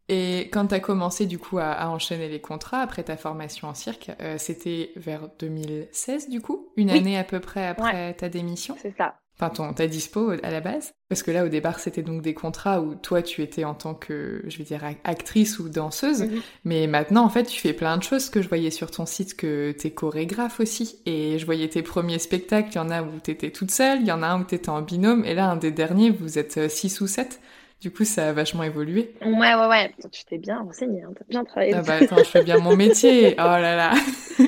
[0.10, 3.74] Et quand tu as commencé du coup à, enchaîner les contrats après ta formation en
[3.74, 8.78] cirque, c'était vers 2016 du coup, une année à peu près après ta démission?
[8.80, 12.02] C'est ça enfin ton, ta dispo à la base Parce que là, au départ, c'était
[12.02, 15.70] donc des contrats où toi, tu étais en tant que, je vais dire, actrice ou
[15.70, 16.24] danseuse.
[16.24, 16.42] Mhm.
[16.66, 19.36] Mais maintenant, en fait, tu fais plein de choses que je voyais sur ton site,
[19.36, 21.00] que t'es chorégraphe aussi.
[21.06, 24.08] Et je voyais tes premiers spectacles, il y en a où t'étais toute seule, il
[24.08, 25.24] y en a un où t'étais en binôme.
[25.26, 27.40] Et là, un des derniers, vous êtes 6 euh, ou 7.
[27.80, 29.14] Du coup, ça a vachement évolué.
[29.24, 29.94] Ouais, ouais, ouais.
[30.12, 31.12] Tu t'es bien renseigné, hein.
[31.16, 31.76] t'as bien travaillé.
[31.76, 33.36] Ah bah attends, je fais bien mon métier.
[33.40, 33.94] Oh là là.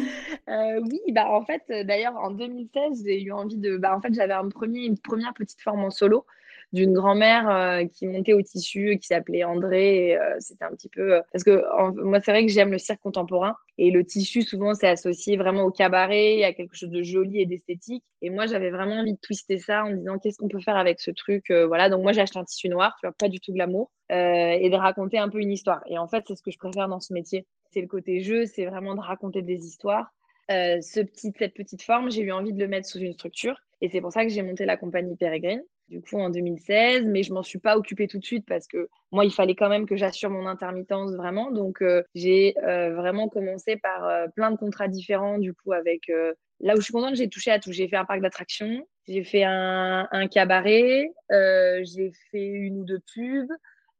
[0.49, 3.77] Euh, oui, bah en fait, euh, d'ailleurs, en 2016, j'ai eu envie de.
[3.77, 6.25] Bah, en fait, j'avais une première petite forme en solo
[6.71, 10.17] d'une grand-mère euh, qui montait au tissu, qui s'appelait André.
[10.39, 11.21] C'était un petit peu.
[11.31, 11.63] parce que
[12.03, 13.55] moi, c'est vrai que j'aime le cirque contemporain.
[13.77, 17.45] Et le tissu, souvent, c'est associé vraiment au cabaret, à quelque chose de joli et
[17.45, 18.03] d'esthétique.
[18.21, 20.77] Et moi, j'avais vraiment envie de twister ça en me disant qu'est-ce qu'on peut faire
[20.77, 21.51] avec ce truc.
[21.67, 24.69] voilà, donc moi, j'ai acheté un tissu noir, tu vois, pas du tout glamour, et
[24.69, 25.81] de raconter un peu une histoire.
[25.87, 27.47] Et en fait, c'est ce que je préfère dans ce métier.
[27.71, 30.11] C'est le côté jeu, c'est vraiment de raconter des histoires.
[30.49, 33.55] Euh, ce petit, cette petite forme, j'ai eu envie de le mettre sous une structure.
[33.81, 37.05] Et c'est pour ça que j'ai monté la compagnie Peregrine, du coup en 2016.
[37.05, 39.69] Mais je m'en suis pas occupée tout de suite parce que moi, il fallait quand
[39.69, 41.51] même que j'assure mon intermittence vraiment.
[41.51, 46.11] Donc, euh, j'ai euh, vraiment commencé par plein de contrats différents, du coup, avec.
[46.59, 47.71] là où je suis contente, j'ai touché à tout.
[47.71, 53.01] J'ai fait un parc d'attractions, j'ai fait un, un cabaret, j'ai fait une ou deux
[53.13, 53.51] pubs,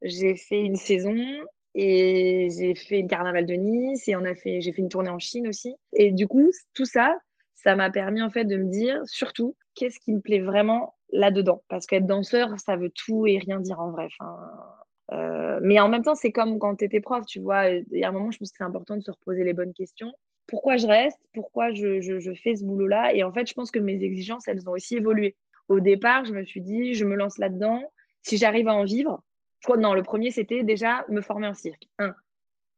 [0.01, 1.15] j'ai fait une saison,
[1.81, 5.09] et j'ai fait le carnaval de Nice et on a fait, j'ai fait une tournée
[5.09, 5.73] en Chine aussi.
[5.93, 7.17] Et du coup, tout ça,
[7.55, 11.63] ça m'a permis en fait de me dire surtout qu'est-ce qui me plaît vraiment là-dedans?
[11.69, 14.09] Parce qu'être danseur, ça veut tout et rien dire en vrai.
[15.13, 17.69] Euh, mais en même temps, c'est comme quand tu étais prof, tu vois.
[17.69, 19.73] Il y a un moment, je pense que c'est important de se reposer les bonnes
[19.73, 20.11] questions.
[20.47, 21.19] Pourquoi je reste?
[21.33, 23.13] Pourquoi je, fais ce boulot-là?
[23.13, 25.37] Et en fait, je pense que mes exigences, elles ont aussi évolué
[25.69, 27.81] Au départ, je me suis dit, je me lance là-dedans.
[28.23, 29.23] Si j'arrive à en vivre,
[29.59, 31.87] je crois non, le premier, c'était déjà me former en cirque.
[31.99, 32.15] Un.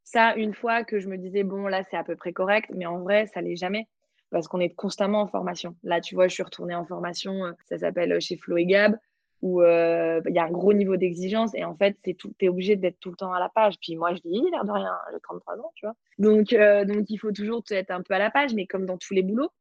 [0.03, 2.85] Ça, une fois que je me disais, bon, là, c'est à peu près correct, mais
[2.85, 3.87] en vrai, ça l'est jamais
[4.31, 5.75] parce qu'on est constamment en formation.
[5.83, 8.65] Là, tu vois, je suis retournée en formation, euh, ça s'appelle euh, chez Flo et
[8.65, 8.97] Gab,
[9.41, 12.75] où euh, il y a un gros niveau d'exigence et en fait, tout, es obligé
[12.75, 13.75] d'être tout le temps à la page.
[13.81, 15.95] Puis moi, je dis, l'air de rien, j'ai 33 ans, tu vois.
[16.17, 16.55] Donc,
[16.87, 19.23] donc, il faut toujours être un peu à la page, mais comme dans tous les
[19.23, 19.51] boulots.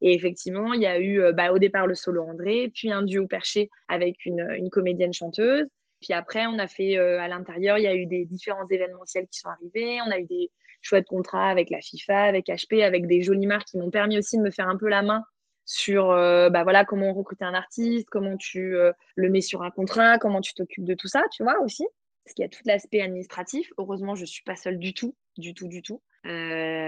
[0.00, 3.26] Et effectivement, il y a eu bah, au départ le solo André, puis un duo
[3.26, 5.66] perché avec une comédienne chanteuse.
[6.00, 9.38] Puis après, on a fait à l'intérieur, il y a eu des différents événementiels qui
[9.38, 10.00] sont arrivés.
[10.06, 10.50] On a eu des,
[10.86, 14.38] chouette contrat avec la FIFA, avec HP, avec des jolies marques qui m'ont permis aussi
[14.38, 15.24] de me faire un peu la main
[15.64, 19.70] sur euh, bah voilà comment recruter un artiste, comment tu euh, le mets sur un
[19.70, 21.84] contrat, comment tu t'occupes de tout ça, tu vois aussi.
[22.24, 23.72] Parce qu'il y a tout l'aspect administratif.
[23.78, 26.02] Heureusement, je ne suis pas seule du tout, du tout, du tout.
[26.24, 26.28] Euh,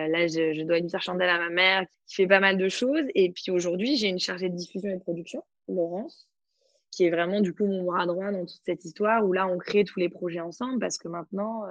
[0.09, 3.05] là, je, dois une faire chandelle à ma mère qui fait pas mal de choses.
[3.15, 6.28] Et puis aujourd'hui, j'ai une chargée de diffusion et de production, Laurence,
[6.99, 9.57] qui est vraiment du coup mon bras droit dans toute cette histoire où là, on
[9.57, 11.63] crée tous les projets ensemble parce que maintenant,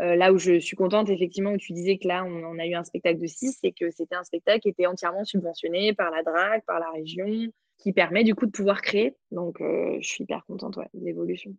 [0.00, 2.74] euh, là où je suis contente, effectivement, où tu disais que là, on, a eu
[2.74, 6.22] un spectacle de 6, c'est que c'était un spectacle qui était entièrement subventionné par la
[6.22, 7.26] DRAC, par la région,
[7.78, 9.16] qui permet du coup de pouvoir créer.
[9.30, 11.54] Donc, euh, je suis hyper contente ouais, de l'évolution.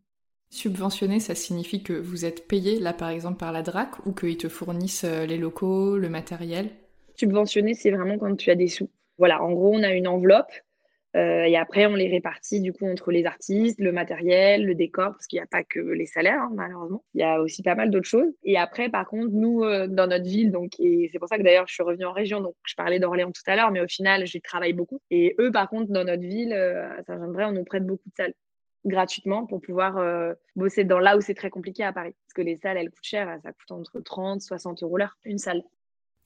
[0.52, 4.38] Subventionné, ça signifie que vous êtes payé, là, par exemple, par la DRAC, ou qu'ils
[4.38, 6.70] te fournissent euh, les locaux, le matériel?
[7.16, 8.92] Subventionné, c'est vraiment quand tu as des sous.
[9.18, 10.65] Voilà, en gros, on a une enveloppe euh,
[11.16, 15.28] et après, on les répartit du coup entre les artistes, le matériel, le décor, parce
[15.28, 17.04] qu'il n'y a pas que les salaires, hein, malheureusement.
[17.14, 18.34] Il y a aussi pas mal d'autres choses.
[18.44, 21.44] Et après, par contre, nous, euh, dans notre ville, donc, et c'est pour ça que
[21.44, 23.88] d'ailleurs, je suis revenue en région, donc je parlais d'Orléans tout à l'heure, mais au
[23.88, 25.00] final, j'y travaille beaucoup.
[25.10, 28.16] Et eux, par contre, dans notre ville, euh, à Saint-Jean-de-Bray, on nous prête beaucoup de
[28.16, 28.34] salles
[28.86, 30.00] gratuitement pour pouvoir
[30.56, 32.14] bosser dans là où c'est très compliqué à Paris.
[32.28, 35.40] Parce que les salles, elles coûtent cher, ça coûte entre 30 60 euros l'heure, une
[35.40, 35.64] salle.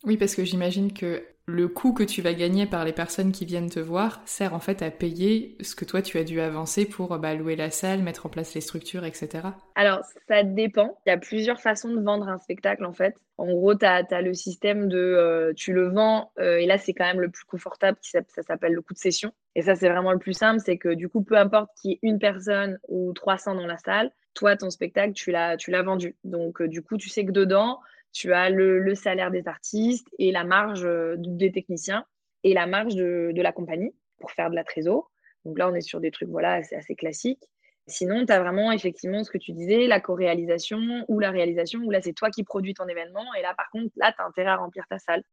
[0.06, 3.44] Oui, parce que j'imagine que le coût que tu vas gagner par les personnes qui
[3.44, 6.86] viennent te voir sert en fait à payer ce que toi tu as dû avancer
[6.86, 9.48] pour bah, louer la salle, mettre en place les structures, etc.
[9.76, 10.98] Alors, ça dépend.
[11.06, 13.16] Il y a plusieurs façons de vendre un spectacle en fait.
[13.38, 16.94] En gros, tu as, le système de euh, tu le vends, euh, et là c'est
[16.94, 19.32] quand même le plus confortable, ça, s'appelle le coût de session.
[19.56, 21.94] Et ça, c'est vraiment le plus simple, c'est que du coup, peu importe qu'il y
[21.96, 26.16] ait une personne ou 300 dans la salle, toi, ton spectacle, tu l'as vendu.
[26.24, 27.80] Donc, euh, du coup, tu sais que dedans,
[28.12, 32.06] tu as le, salaire des artistes et la marge euh, des techniciens
[32.44, 35.12] et la marge de, la compagnie pour faire de la trésor.
[35.46, 37.44] Donc là, on est sur des trucs voilà, assez, assez classiques.
[37.88, 41.92] Sinon, tu as vraiment effectivement ce que tu disais, la co-réalisation ou la réalisation, où
[41.92, 43.26] là, c'est toi qui produis ton événement.
[43.38, 45.24] Et là, par contre, là, tu as intérêt à remplir ta salle.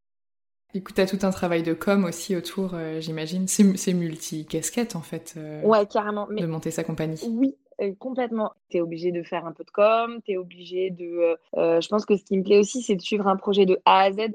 [0.74, 3.46] Écoute, tu as tout un travail de com aussi autour, euh, j'imagine.
[3.46, 5.34] C'est multi-casquette, en fait.
[5.36, 6.26] Euh, ouais, carrément.
[6.28, 7.20] De monter sa compagnie.
[7.28, 7.56] Oui,
[7.98, 8.52] complètement.
[8.70, 11.04] Tu es obligé de faire un peu de com, tu es obligé de...
[11.04, 13.66] Euh, euh, je pense que ce qui me plaît aussi, c'est de suivre un projet
[13.66, 14.34] de A à Z,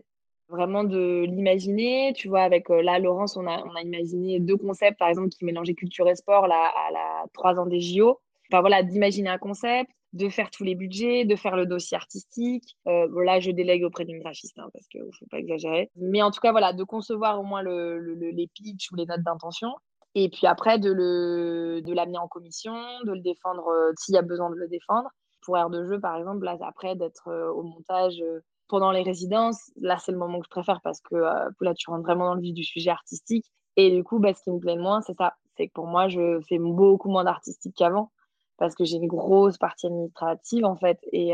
[0.49, 2.13] vraiment de l'imaginer.
[2.15, 5.45] Tu vois, avec là, Laurence, on a, on a imaginé deux concepts, par exemple, qui
[5.45, 8.19] mélangeaient culture et sport là, à la 3 ans des JO.
[8.51, 12.75] Enfin voilà, d'imaginer un concept, de faire tous les budgets, de faire le dossier artistique.
[12.88, 15.89] Euh, là, je délègue auprès d'une graphiste hein, parce qu'il ne faut pas exagérer.
[15.95, 19.23] Mais en tout cas, voilà, de concevoir au moins le, les pitchs ou les notes
[19.23, 19.73] d'intention
[20.15, 22.74] et puis après, de, le, de l'amener en commission,
[23.06, 25.10] de le défendre euh, s'il y a besoin de le défendre.
[25.43, 29.04] Pour Air de jeu, par exemple, là, après, d'être euh, au montage euh, pendant les
[29.04, 32.36] résidences, là, c'est le moment que je préfère parce que là, tu rentres vraiment dans
[32.36, 33.45] le vif du sujet artistique.
[33.78, 35.34] Et du coup, bah, ce qui me plaît le moins, c'est ça.
[35.58, 38.12] C'est que pour moi, je fais beaucoup moins d'artistique qu'avant
[38.58, 41.00] parce que j'ai une grosse partie administrative, en fait.
[41.12, 41.34] Et,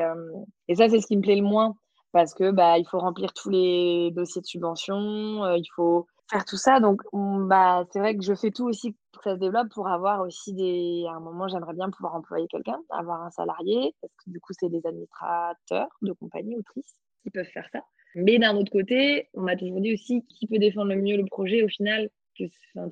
[0.68, 1.76] et ça, c'est ce qui me plaît le moins
[2.12, 6.58] parce que bah, il faut remplir tous les dossiers de subvention, il faut faire tout
[6.58, 6.80] ça.
[6.80, 9.88] Donc, bah, c'est vrai que je fais tout aussi pour que ça se développe, pour
[9.88, 11.06] avoir aussi des.
[11.08, 14.54] À un moment, j'aimerais bien pouvoir employer quelqu'un, avoir un salarié, parce que du coup,
[14.60, 17.82] c'est des administrateurs de compagnie, autrices, qui peuvent faire ça.
[18.16, 21.26] Mais d'un autre côté, on m'a toujours dit aussi qui peut défendre le mieux le
[21.26, 22.10] projet au final.
[22.36, 22.50] Tu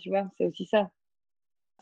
[0.10, 0.90] vois, c'est aussi ça.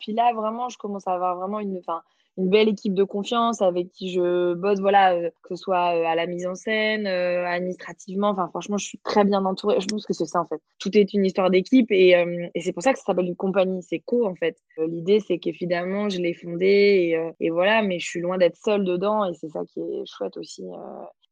[0.00, 1.78] Puis là, vraiment, je commence à avoir vraiment une.
[1.78, 2.02] Enfin,
[2.36, 6.04] une belle équipe de confiance avec qui je bosse, voilà, euh, que ce soit euh,
[6.04, 8.30] à la mise en scène, euh, administrativement.
[8.30, 9.80] Enfin, franchement, je suis très bien entourée.
[9.80, 10.60] Je pense que c'est ça, en fait.
[10.78, 12.10] Tout est une histoire d'équipe et,
[12.54, 13.82] et c'est pour ça que ça s'appelle une compagnie.
[13.82, 14.56] C'est co, en fait.
[14.78, 18.84] L'idée, c'est qu'évidemment, je l'ai fondée et, et, voilà, mais je suis loin d'être seule
[18.84, 20.64] dedans et c'est ça qui est chouette aussi.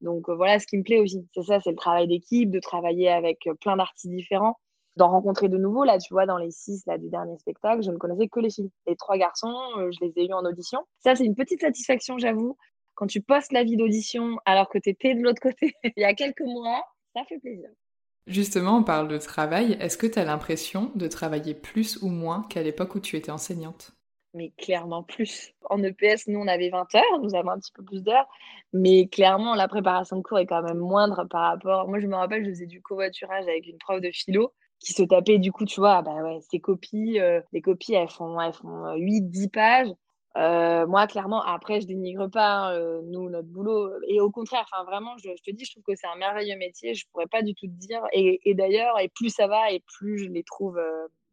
[0.00, 1.26] Donc voilà ce qui me plaît aussi.
[1.34, 4.56] C'est ça, c'est le travail d'équipe, de travailler avec plein d'artistes différents
[4.96, 5.84] d'en rencontrer de nouveaux.
[5.84, 8.50] Là, tu vois, dans les six là, du dernier spectacle, je ne connaissais que les
[8.50, 8.70] filles.
[8.86, 10.80] Les trois garçons, euh, je les ai eus en audition.
[11.00, 12.56] Ça, c'est une petite satisfaction, j'avoue.
[12.94, 16.04] Quand tu postes la vie d'audition alors que tu étais de l'autre côté il y
[16.04, 17.68] a quelques mois, ça fait plaisir.
[18.26, 19.76] Justement, on parle de travail.
[19.80, 23.32] Est-ce que tu as l'impression de travailler plus ou moins qu'à l'époque où tu étais
[23.32, 23.92] enseignante?
[24.34, 25.52] Mais clairement plus.
[25.68, 28.26] En EPS, nous, on avait 20 heures, nous avons un petit peu plus d'heures,
[28.72, 31.88] mais clairement, la préparation de cours est quand même moindre par rapport.
[31.88, 35.02] Moi, je me rappelle, je faisais du covoiturage avec une prof de philo qui se
[35.02, 37.18] tapait du coup, tu vois, bah ouais, ces copies,
[37.52, 39.92] les copies, elles font, elles font 8, 10 pages.
[40.34, 43.90] moi, clairement, après, je dénigre pas hein, nous notre boulot.
[44.08, 46.94] Et au contraire, vraiment, je, te dis, je trouve que c'est un merveilleux métier.
[46.94, 48.02] Je pourrais pas du tout te dire.
[48.12, 50.80] Et, d'ailleurs, et plus ça va, et plus je les trouve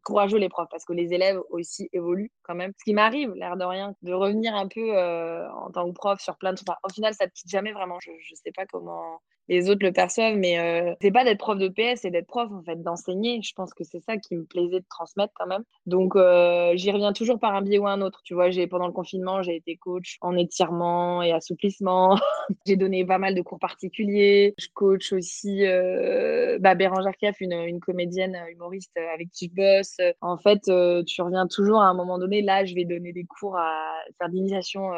[0.03, 2.71] courageux les profs parce que les élèves aussi évoluent quand même.
[2.77, 6.37] Ce qui m'arrive, l'air de rien, de revenir un peu en tant que prof sur
[6.37, 6.69] plein de trucs.
[6.83, 7.99] au final, ça ne quitte jamais vraiment.
[7.99, 11.57] Je ne sais pas comment les autres le perçoivent, mais euh, c'est pas d'être prof
[11.57, 13.41] de PS, c'est d'être prof, en fait, d'enseigner.
[13.41, 15.63] Je pense que c'est ça qui me plaisait de transmettre quand même.
[15.87, 18.21] Donc, euh, j'y reviens toujours par un biais ou un autre.
[18.23, 22.15] Tu vois, j'ai pendant le confinement, j'ai été coach en étirement et assouplissement.
[22.67, 24.53] j'ai donné pas mal de cours particuliers.
[24.59, 29.97] Je coach aussi euh, bah, Bérangère Kiaf, une, une, comédienne humoriste avec qui je bosse.
[30.21, 30.61] En fait,
[31.05, 32.43] tu reviens toujours à un moment donné.
[32.43, 34.91] Là, je vais donner des cours à faire d'initiation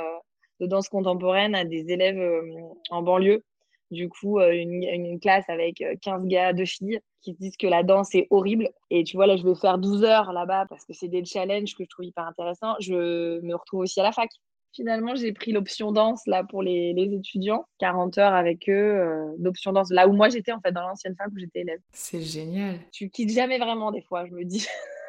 [0.59, 2.19] de danse contemporaine à des élèves
[2.89, 3.43] en banlieue
[3.91, 7.83] du coup, euh, une, classe avec 15 euh, gars, deux filles qui disent que la
[7.83, 8.69] danse est horrible.
[8.89, 11.75] Et tu vois, là, je vais faire 12 heures là-bas parce que c'est des challenges
[11.75, 12.75] que je trouve hyper intéressants.
[12.79, 14.29] Je me retrouve aussi à la fac.
[14.73, 19.73] Finalement, j'ai pris l'option danse là pour les, étudiants, 40 heures avec eux, euh, d'option
[19.73, 21.81] danse, là où moi j'étais en fait, dans l'ancienne fac où j'étais élève.
[21.91, 22.79] C'est génial.
[22.93, 24.65] Tu quittes jamais vraiment des fois, je me dis.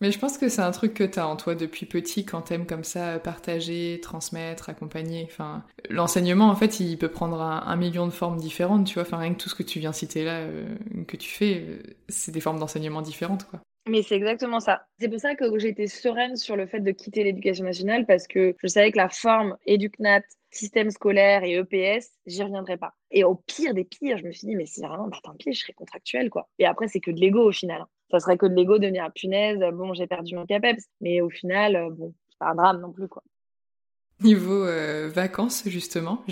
[0.00, 2.40] Mais je pense que c'est un truc que tu as en toi depuis petit quand
[2.40, 5.28] t'aimes comme ça partager, transmettre, accompagner.
[5.30, 9.02] Enfin, l'enseignement, en fait, il peut prendre un, million de formes différentes, tu vois.
[9.02, 10.74] Enfin, rien que tout ce que tu viens citer là, euh,
[11.06, 13.60] que tu fais, euh, c'est des formes d'enseignement différentes, quoi.
[13.88, 14.86] Mais c'est exactement ça.
[14.98, 18.54] C'est pour ça que j'étais sereine sur le fait de quitter l'éducation nationale parce que
[18.62, 22.92] je savais que la forme éducnat, système scolaire et EPS, j'y reviendrai pas.
[23.10, 25.52] Et au pire des pires, je me suis dit, mais si vraiment, bah, tant pis,
[25.52, 26.48] je serai contractuelle, quoi.
[26.58, 27.84] Et après, c'est que de l'ego au final.
[28.10, 30.84] Ça serait que de l'ego de venir à punaise, bon, j'ai perdu mon CAPEPS.
[31.00, 33.22] Mais au final, euh, bon, c'est pas un drame non plus, quoi.
[34.22, 36.22] Niveau euh, vacances, justement,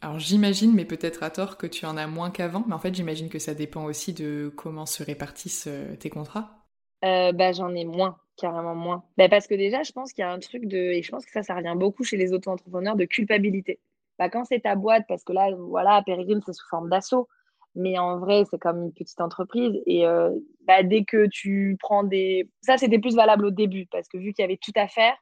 [0.00, 2.94] alors j'imagine, mais peut-être à tort, que tu en as moins qu'avant, mais en fait
[2.94, 6.68] j'imagine que ça dépend aussi de comment se répartissent euh, tes contrats.
[7.02, 9.02] bah, j'en ai moins, carrément moins.
[9.16, 11.26] Bah, parce que déjà, je pense qu'il y a un truc de, et je pense
[11.26, 13.80] que ça, ça revient beaucoup chez les auto-entrepreneurs, de culpabilité.
[14.20, 17.26] Bah, quand c'est ta boîte, parce que là, voilà, Pérégrine, c'est sous forme d'assaut.
[17.74, 19.80] Mais en vrai, c'est comme une petite entreprise.
[19.86, 20.30] Et euh,
[20.66, 22.48] bah, dès que tu prends des.
[22.60, 25.14] Ça, c'était plus valable au début, parce que vu qu'il y avait tout à faire,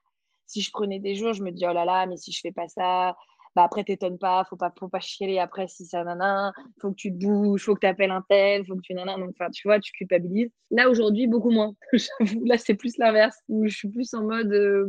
[0.47, 2.53] si je prenais des jours, je me dis, oh là là, mais si je fais
[2.53, 3.17] pas ça,
[3.57, 6.97] bah après, t'étonnes pas, faut pas, faut pas chialer après si ça nana, faut que
[6.97, 9.17] tu te bouges, faut que tu appelles un tel, faut que tu nana.
[9.17, 10.51] Donc, enfin, tu vois, tu culpabilises.
[10.71, 11.75] Là, aujourd'hui, beaucoup moins.
[12.45, 14.89] là, c'est plus l'inverse, où je suis plus en mode, euh,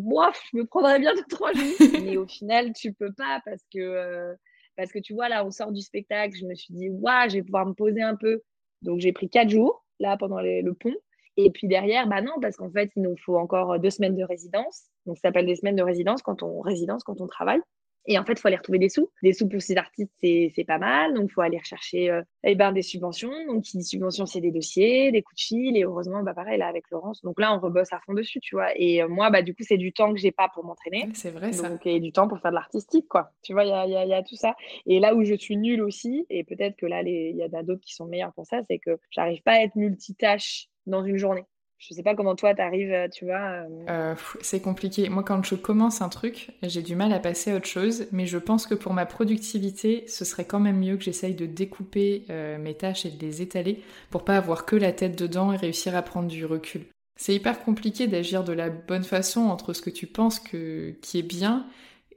[0.51, 1.65] je me prendrais bien deux, trois jours.
[2.03, 3.79] mais au final, tu peux pas parce que.
[3.79, 4.35] Euh,
[4.81, 7.35] parce que tu vois, là, on sort du spectacle, je me suis dit, waouh, je
[7.35, 8.41] vais pouvoir me poser un peu.
[8.81, 10.95] Donc, j'ai pris quatre jours, là, pendant le pont.
[11.37, 14.23] Et puis derrière, bah non, parce qu'en fait, il nous faut encore deux semaines de
[14.23, 14.85] résidence.
[15.05, 17.61] Donc, ça s'appelle des semaines de résidence quand on résidence, quand on travaille.
[18.07, 19.11] Et en fait, il faut aller retrouver des sous.
[19.21, 21.13] Des sous pour ces artistes, c'est pas mal.
[21.13, 23.31] Donc, il faut aller rechercher euh, eh ben, des subventions.
[23.47, 25.77] Donc, qui dit subvention, c'est des dossiers, des coups de fil.
[25.77, 27.21] Et heureusement, bah, pareil, là, avec Laurence.
[27.21, 28.69] Donc là, on rebosse à fond dessus, tu vois.
[28.75, 31.09] Et euh, moi, bah, du coup, c'est du temps que j'ai pas pour m'entraîner.
[31.13, 31.69] C'est vrai, ça.
[31.69, 33.31] Donc, et du temps pour faire de l'artistique, quoi.
[33.43, 34.55] Tu vois, il y a, y a, tout ça.
[34.87, 37.81] Et là où je suis nulle aussi, et peut-être que là, il y a d'autres
[37.81, 41.45] qui sont meilleurs pour ça, c'est que j'arrive pas à être multitâche dans une journée.
[41.81, 43.39] Je sais pas comment toi t'arrives, euh, tu vois.
[43.39, 43.65] Euh.
[43.89, 45.09] Euh, c'est compliqué.
[45.09, 48.27] Moi, quand je commence un truc, j'ai du mal à passer à autre chose, mais
[48.27, 52.25] je pense que pour ma productivité, ce serait quand même mieux que j'essaye de découper
[52.59, 55.95] mes tâches et de les étaler pour pas avoir que la tête dedans et réussir
[55.95, 56.85] à prendre du recul.
[57.19, 61.17] C'est hyper compliqué d'agir de la bonne façon entre ce que tu penses que qui
[61.19, 61.65] est bien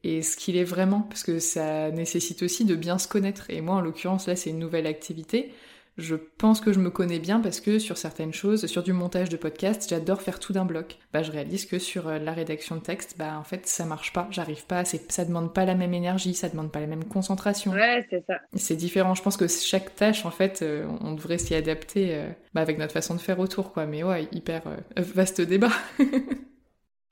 [0.03, 3.49] et ce qu'il est vraiment, parce que ça nécessite aussi de bien se connaître.
[3.49, 5.53] Et moi, en l'occurrence, là, c'est une nouvelle activité
[5.97, 9.29] je pense que je me connais bien parce que sur certaines choses, sur du montage
[9.29, 10.99] de podcast, j'adore faire tout d'un bloc.
[11.13, 14.13] Bah, je réalise que sur euh, la rédaction de texte, bah, en fait, ça marche
[14.13, 17.73] pas, j'arrive pas, ça demande pas la même énergie, ça demande pas la même concentration.
[17.73, 18.41] Ouais, c'est ça.
[18.55, 19.15] C'est différent.
[19.15, 22.79] Je pense que chaque tâche, en fait, euh, on devrait s'y adapter euh, bah, avec
[22.79, 23.87] notre façon de faire autour, quoi.
[23.87, 24.63] Mais ouais, hyper
[24.97, 25.73] vaste débat.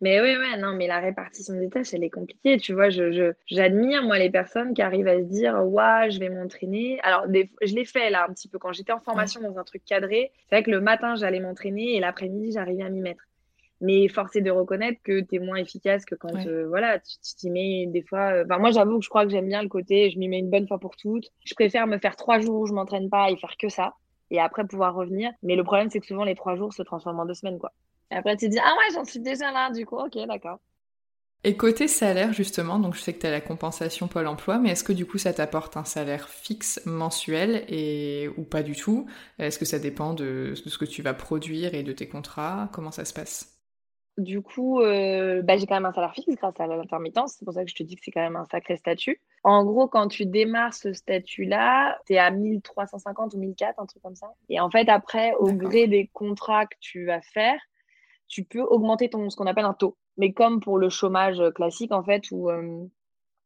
[0.02, 2.58] Mais oui, ouais, non, mais la répartition des tâches, elle est compliquée.
[2.58, 6.28] Tu vois, je, j'admire, moi, les personnes qui arrivent à se dire, ouais, je vais
[6.28, 6.98] m'entraîner.
[7.04, 9.84] Alors, je l'ai fait, là, un petit peu, quand j'étais en formation dans un truc
[9.84, 10.32] cadré.
[10.48, 13.22] C'est vrai que le matin, j'allais m'entraîner et l'après-midi, j'arrivais à m'y mettre.
[13.80, 17.34] Mais force est de reconnaître que tu es moins efficace que quand, euh, voilà, tu
[17.36, 18.32] t'y mets des fois.
[18.32, 20.40] Euh, enfin, moi, j'avoue que je crois que j'aime bien le côté, je m'y mets
[20.40, 21.30] une bonne fois pour toutes.
[21.44, 23.94] Je préfère me faire trois jours où je m'entraîne pas et faire que ça.
[24.32, 25.30] Et après, pouvoir revenir.
[25.44, 27.72] Mais le problème, c'est que souvent, les trois jours se transforment en deux semaines, quoi.
[28.12, 30.58] Et après, tu te dis, ah ouais, j'en suis déjà là, du coup, ok, d'accord.
[31.44, 34.70] Et côté salaire, justement, donc je sais que tu as la compensation Pôle emploi, mais
[34.70, 39.08] est-ce que du coup ça t'apporte un salaire fixe mensuel et ou pas du tout?
[39.40, 42.68] Est-ce que ça dépend de, ce que tu vas produire et de tes contrats?
[42.72, 43.58] Comment ça se passe?
[44.18, 47.36] Du coup, euh, bah, j'ai quand même un salaire fixe grâce à l'intermittence.
[47.38, 49.20] C'est pour ça que je te dis que c'est quand même un sacré statut.
[49.42, 54.02] En gros, quand tu démarres ce statut-là, tu es à 1350 ou 1004, un truc
[54.02, 54.28] comme ça.
[54.48, 57.58] Et en fait, après, au gré des contrats que tu vas faire,
[58.32, 59.96] tu peux augmenter ton, ce qu'on appelle un taux.
[60.16, 62.86] Mais comme pour le chômage classique, en fait, où euh,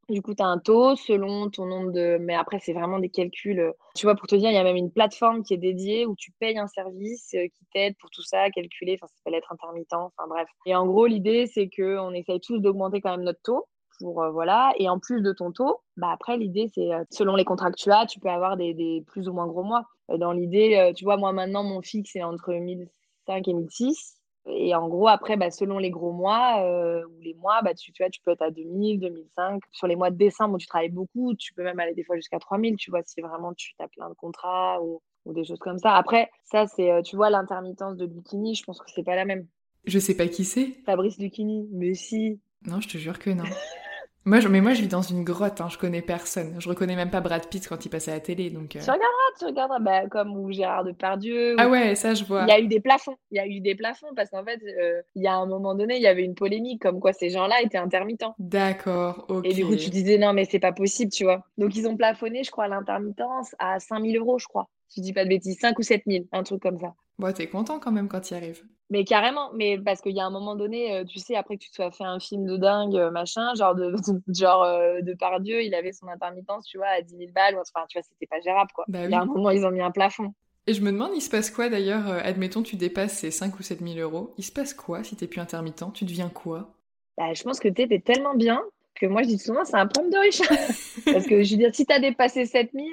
[0.09, 2.17] du coup, tu as un taux selon ton nombre de.
[2.21, 3.59] Mais après, c'est vraiment des calculs.
[3.59, 6.07] Euh, tu vois, pour te dire, il y a même une plateforme qui est dédiée
[6.07, 8.95] où tu payes un service euh, qui t'aide pour tout ça, calculer.
[8.95, 9.93] Enfin, ça s'appelle être intermittent.
[9.93, 10.49] Enfin, bref.
[10.65, 13.67] Et en gros, l'idée, c'est qu'on essaye tous d'augmenter quand même notre taux.
[13.99, 14.73] Pour, euh, voilà.
[14.79, 17.91] Et en plus de ton taux, bah après, l'idée, c'est selon les contrats que tu
[17.91, 19.87] as, tu peux avoir des, des plus ou moins gros mois.
[20.09, 24.16] dans l'idée, tu vois, moi, maintenant, mon fixe est entre 1005 et 1006.
[24.49, 27.93] Et en gros, après, bah, selon les gros mois euh, ou les mois, bah, tu,
[27.93, 29.63] tu, vois, tu peux être à 2000, 2005.
[29.73, 32.17] Sur les mois de décembre où tu travailles beaucoup, tu peux même aller des fois
[32.17, 35.59] jusqu'à 3000, tu vois, si vraiment tu as plein de contrats ou, ou des choses
[35.59, 35.95] comme ça.
[35.95, 39.25] Après, ça, c'est, euh, tu vois, l'intermittence de Bikini, je pense que c'est pas la
[39.25, 39.47] même.
[39.85, 40.75] Je sais pas qui c'est.
[40.85, 42.41] Fabrice Bikini, mais si.
[42.67, 43.45] Non, je te jure que non.
[44.27, 46.57] Moi, je, mais moi, je vis dans une grotte, hein, je connais personne.
[46.59, 48.51] Je reconnais même pas Brad Pitt quand il passait à la télé.
[48.51, 48.81] Donc, euh.
[48.81, 49.07] Tu regarderas,
[49.39, 51.55] tu regarderas, bah, comme ou Gérard Depardieu.
[51.59, 52.43] Ah ouais, ça, je vois.
[52.43, 53.15] Il y a eu des plafonds.
[53.31, 55.77] Il y a eu des plafonds parce qu'en fait, euh, il y a un moment
[55.77, 58.35] donné, il y avait une polémique comme quoi ces gens-là étaient intermittents.
[58.41, 59.47] D'accord, ok.
[59.47, 61.45] Et du coup, tu disais non, mais c'est pas possible, tu vois.
[61.57, 64.69] Donc, ils ont plafonné, je crois, l'intermittence à 5000 euros, je crois.
[64.89, 66.95] Si je dis pas de bêtises, 5 ou 7000, un truc comme ça.
[67.19, 68.63] Bon, t'es content quand même quand il arrive.
[68.89, 71.65] Mais carrément, mais parce qu'il y a un moment donné, euh, tu sais, après que
[71.65, 73.95] tu te sois fait un film de dingue, euh, machin, genre de,
[74.33, 77.85] genre euh, de Pardieu, il avait son intermittence, tu vois, à 10 000 balles, enfin,
[77.89, 78.85] tu vois, c'était pas gérable, quoi.
[78.87, 80.33] Bah il y a un moment, ils ont mis un plafond.
[80.69, 83.63] Et je me demande, il se passe quoi d'ailleurs Admettons, tu dépasses ces 5 ou
[83.63, 84.35] 7 000 euros.
[84.37, 85.93] Il se passe quoi si t'es plus intermittent?
[85.95, 86.75] Tu deviens quoi?
[87.17, 88.61] Bah, Je pense que t'es tellement bien
[88.99, 90.41] que moi, je dis souvent, c'est un pompe de riche.
[91.05, 92.87] Parce que je veux dire, si t'as dépassé 7 000,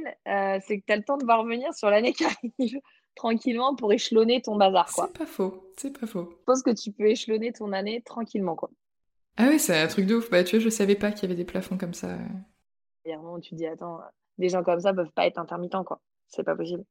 [0.66, 2.80] c'est que t'as le temps de voir revenir sur l'année qui arrive
[3.16, 4.92] tranquillement pour échelonner ton bazar.
[4.94, 5.08] quoi.
[5.08, 6.30] C'est pas faux, c'est pas faux.
[6.32, 8.56] Je pense que tu peux échelonner ton année tranquillement.
[8.56, 8.70] quoi.
[9.38, 10.30] Ah oui, c'est un truc de ouf.
[10.30, 12.18] Bah, tu vois, je savais pas qu'il y avait des plafonds comme ça.
[13.06, 14.00] Un moment où tu dis, attends,
[14.38, 16.00] des gens comme ça peuvent pas être intermittents, quoi.
[16.28, 16.84] C'est pas possible.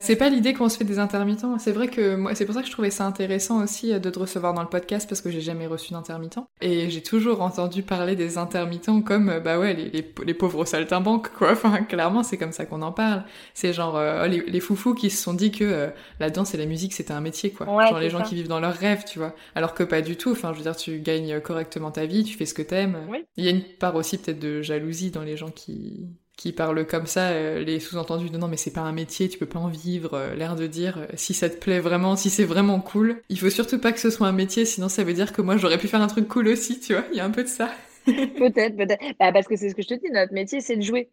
[0.00, 1.58] C'est pas l'idée qu'on se fait des intermittents.
[1.58, 4.10] C'est vrai que moi, c'est pour ça que je trouvais ça intéressant aussi euh, de
[4.10, 6.38] te recevoir dans le podcast parce que j'ai jamais reçu d'intermittent.
[6.60, 10.64] Et j'ai toujours entendu parler des intermittents comme, euh, bah ouais, les, les, les pauvres
[10.64, 11.50] saltimbanques, quoi.
[11.58, 13.24] Enfin, clairement, c'est comme ça qu'on en parle.
[13.54, 16.66] C'est genre euh, les, les, foufous qui se sont dit que la danse et la
[16.66, 17.66] musique c'était un métier, quoi.
[17.66, 19.34] genre les gens qui vivent dans leurs rêves, tu vois.
[19.56, 20.30] Alors que pas du tout.
[20.30, 22.98] Enfin, je veux dire, tu gagnes correctement ta vie, tu fais ce que t'aimes.
[23.36, 26.06] Il y a une part aussi peut-être de jalousie dans les gens qui
[26.38, 29.38] qui parlent comme ça, euh, les sous-entendus de non mais c'est pas un métier, tu
[29.38, 32.30] peux pas en vivre, euh, l'air de dire euh, si ça te plaît vraiment, si
[32.30, 35.14] c'est vraiment cool, il faut surtout pas que ce soit un métier, sinon ça veut
[35.14, 37.24] dire que moi j'aurais pu faire un truc cool aussi, tu vois, il y a
[37.24, 37.70] un peu de ça.
[38.06, 39.02] peut-être, peut-être.
[39.18, 41.10] Bah, parce que c'est ce que je te dis, notre métier c'est de jouer.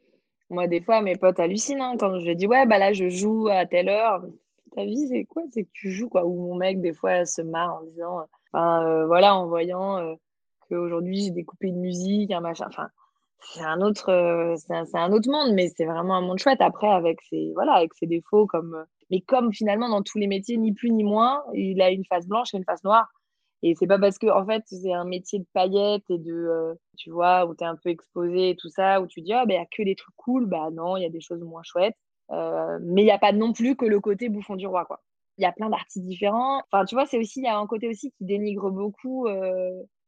[0.52, 3.48] Moi des fois mes potes hallucinent hein, quand je dis ouais bah là je joue
[3.48, 4.24] à telle heure.
[4.76, 5.42] Ta vie c'est quoi?
[5.52, 6.24] C'est que tu joues quoi.
[6.24, 10.16] Ou mon mec des fois se marre en disant, enfin voilà en voyant
[10.70, 12.90] qu'aujourd'hui j'ai découpé une musique, un machin, enfin
[13.54, 16.62] c'est un autre euh, c'est un, autre monde mais c'est vraiment un monde chouette.
[16.62, 20.28] Après avec ses voilà avec ses défauts comme euh, mais comme finalement dans tous les
[20.28, 23.08] métiers ni plus ni moins il a une face blanche et une face noire.
[23.64, 26.74] Et c'est pas parce que en fait c'est un métier de paillettes et de euh,
[26.98, 29.46] tu vois où tu es un peu exposé et tout ça où tu dis ah
[29.46, 30.46] ben il y a que des trucs cool.
[30.46, 31.98] Bah non il y a des choses moins chouettes.
[32.30, 35.02] Mais il n'y a pas non plus que le côté bouffon du roi quoi.
[35.38, 36.62] Il y a plein d'artistes différents.
[36.72, 39.28] Enfin tu vois c'est aussi il y a un côté aussi qui dénigre beaucoup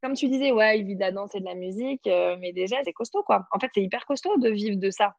[0.02, 2.54] comme tu disais, ouais, il vit de la danse et de la musique, euh, mais
[2.54, 3.48] déjà, c'est costaud, quoi.
[3.52, 5.16] En fait, c'est hyper costaud de vivre de ça.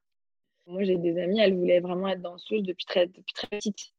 [0.66, 3.92] Moi, j'ai des amies, elles voulaient vraiment être danseuses depuis très, depuis très petite.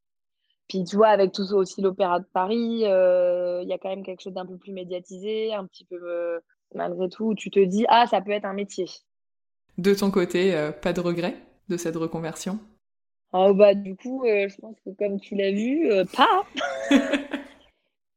[0.68, 3.88] Puis, tu vois, avec tout ça aussi, l'Opéra de Paris, euh, il y a quand
[3.88, 6.38] même quelque chose d'un peu plus médiatisé, un petit peu, euh,
[6.74, 8.86] malgré tout, tu te dis, ah, ça peut être un métier.
[9.78, 11.36] De ton côté, pas de regret
[11.68, 12.58] de cette reconversion?
[13.32, 16.44] Oh, bah, du coup, je pense que comme tu l'as vu, pas.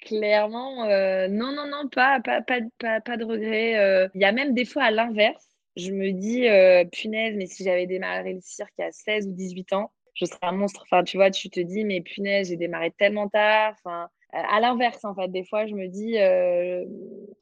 [0.05, 2.59] Clairement, euh, non, non, non, pas, pas, pas,
[2.99, 3.77] pas, de regret.
[3.77, 4.09] Euh.
[4.13, 5.47] Il y a même des fois à l'inverse.
[5.77, 9.73] Je me dis, euh, punaise, mais si j'avais démarré le cirque à 16 ou 18
[9.73, 10.83] ans, je serais un monstre.
[10.83, 13.75] Enfin, tu vois, tu te dis, mais punaise, j'ai démarré tellement tard.
[13.77, 16.17] Enfin, à l'inverse, en fait, des fois, je me dis,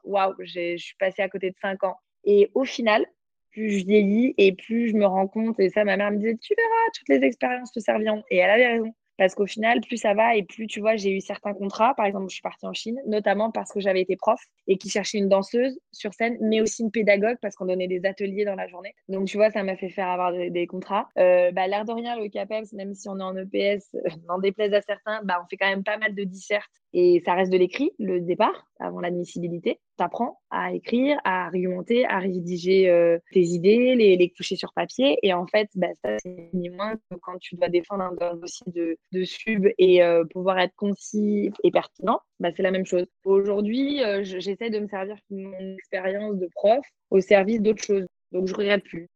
[0.03, 1.97] waouh, je suis passée à côté de 5 ans.
[2.25, 3.05] Et au final,
[3.51, 6.37] plus je vieillis et plus je me rends compte, et ça, ma mère me disait,
[6.37, 8.23] tu verras, toutes les expériences te serviront.
[8.29, 8.93] Et elle avait raison.
[9.21, 11.93] Parce qu'au final, plus ça va et plus, tu vois, j'ai eu certains contrats.
[11.93, 14.89] Par exemple, je suis partie en Chine, notamment parce que j'avais été prof et qui
[14.89, 18.55] cherchait une danseuse sur scène, mais aussi une pédagogue parce qu'on donnait des ateliers dans
[18.55, 18.95] la journée.
[19.09, 21.07] Donc, tu vois, ça m'a fait faire avoir des, contrats.
[21.19, 23.91] Euh, bah, L'air de rien, le CAPEPS, même si on est en EPS,
[24.27, 27.35] n'en déplaise à certains, bah, on fait quand même pas mal de dissertes et ça
[27.35, 28.70] reste de l'écrit, le départ.
[28.81, 29.79] Avant l'admissibilité.
[29.97, 34.73] Tu apprends à écrire, à argumenter, à rédiger euh, tes idées, les, les, coucher sur
[34.73, 35.17] papier.
[35.23, 38.71] Et en fait, bah, ça, c'est ni moins que quand tu dois défendre un, dossier
[38.71, 43.05] de, de sub et euh, pouvoir être concis et pertinent, bah, c'est la même chose.
[43.23, 48.07] Aujourd'hui, euh, j'essaie de me servir de mon expérience de prof au service d'autres choses.
[48.31, 49.09] Donc, je regrette plus.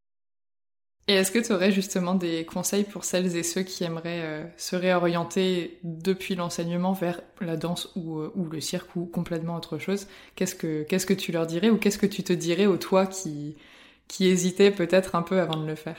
[1.07, 4.43] Et est-ce que tu aurais justement des conseils pour celles et ceux qui aimeraient euh,
[4.57, 10.07] se réorienter depuis l'enseignement vers la danse ou, euh, le cirque ou complètement autre chose?
[10.35, 13.05] Qu'est-ce que qu'est-ce que tu leur dirais ou qu'est-ce que tu te dirais au toi
[13.05, 13.55] qui
[14.07, 15.97] qui hésitait peut-être un peu avant de le faire?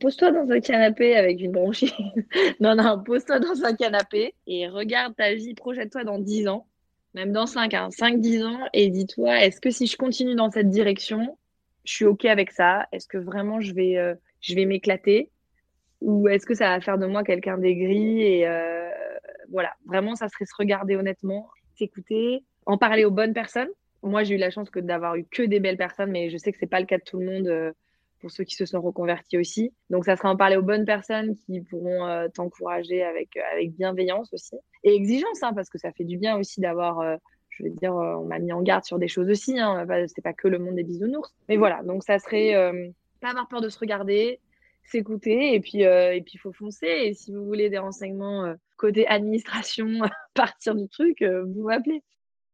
[0.00, 1.94] Pose-toi dans un canapé avec une bronchite.
[2.60, 6.66] non, non, pose-toi dans un canapé et regarde ta vie, projette-toi dans 10 ans,
[7.14, 10.70] même dans 5, hein, 5-10 ans, et dis-toi, est-ce que si je continue dans cette
[10.70, 11.38] direction,
[11.86, 15.30] je suis OK avec ça Est-ce que vraiment je vais, euh, je vais m'éclater?
[16.02, 18.90] Ou est-ce que ça va faire de moi quelqu'un d'aigri Et euh,
[19.50, 23.70] voilà, vraiment, ça serait se regarder honnêtement, s'écouter, en parler aux bonnes personnes.
[24.02, 26.52] Moi, j'ai eu la chance que d'avoir eu que des belles personnes, mais je sais
[26.52, 27.48] que c'est pas le cas de tout le monde.
[27.48, 27.72] Euh,
[28.18, 29.74] pour ceux qui se sont reconvertis aussi.
[29.90, 34.56] Donc, ça sera en parler aux bonnes personnes qui pourront t'encourager avec, avec bienveillance aussi.
[34.84, 37.18] Et exigence, hein, parce que ça fait du bien aussi d'avoir
[37.56, 39.58] je veux dire, euh, on m'a mis en garde sur des choses aussi.
[39.58, 41.34] Hein, c'est pas que le monde des bisounours.
[41.48, 42.88] Mais voilà, donc ça serait euh,
[43.20, 44.40] pas avoir peur de se regarder,
[44.84, 46.86] s'écouter et puis euh, et puis faut foncer.
[46.86, 49.88] Et si vous voulez des renseignements côté administration,
[50.34, 52.02] partir du truc, vous m'appelez.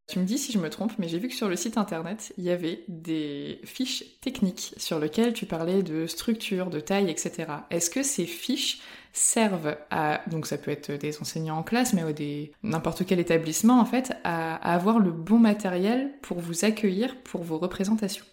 [0.08, 2.32] Tu me dis si je me trompe, mais j'ai vu que sur le site internet,
[2.36, 7.46] il y avait des fiches techniques sur lesquelles tu parlais de structure, de taille, etc.
[7.70, 8.80] Est-ce que ces fiches
[9.12, 13.80] servent à, donc ça peut être des enseignants en classe, mais des n'importe quel établissement
[13.80, 18.24] en fait, à, avoir le bon matériel pour vous accueillir pour vos représentations?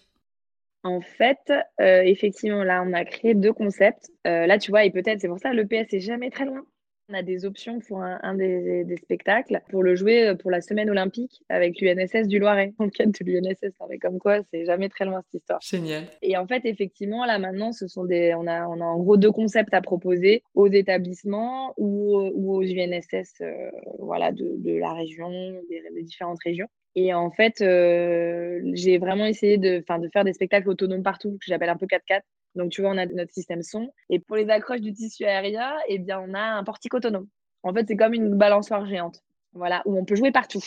[0.82, 4.10] En fait, euh, effectivement, là, on a créé deux concepts.
[4.26, 6.62] Euh, là, tu vois, et peut-être, c'est pour ça, le PS est jamais très loin.
[7.10, 10.88] On a des options pour un, des, spectacles pour le jouer euh, pour la semaine
[10.88, 12.72] olympique avec l'UNSS du Loiret.
[12.78, 15.60] En cadre de l'UNSS, comme quoi, c'est jamais très loin cette histoire.
[15.60, 16.04] Génial.
[16.22, 19.16] Et en fait, effectivement, là maintenant, ce sont des, on a, on a en gros
[19.16, 24.92] deux concepts à proposer aux établissements ou, ou aux UNSS, euh, voilà, de, de, la
[24.92, 25.30] région,
[25.68, 26.68] des, des, différentes régions.
[26.94, 31.46] Et en fait, euh, j'ai vraiment essayé de, de faire des spectacles autonomes partout, que
[31.46, 32.20] j'appelle un peu 4x4.
[32.54, 33.92] Donc, tu vois, on a notre système son.
[34.08, 37.26] Et pour les accroches du tissu aérien, eh bien, on a un portique autonome.
[37.62, 39.22] En fait, c'est comme une balançoire géante.
[39.52, 40.62] Voilà, où on peut jouer partout.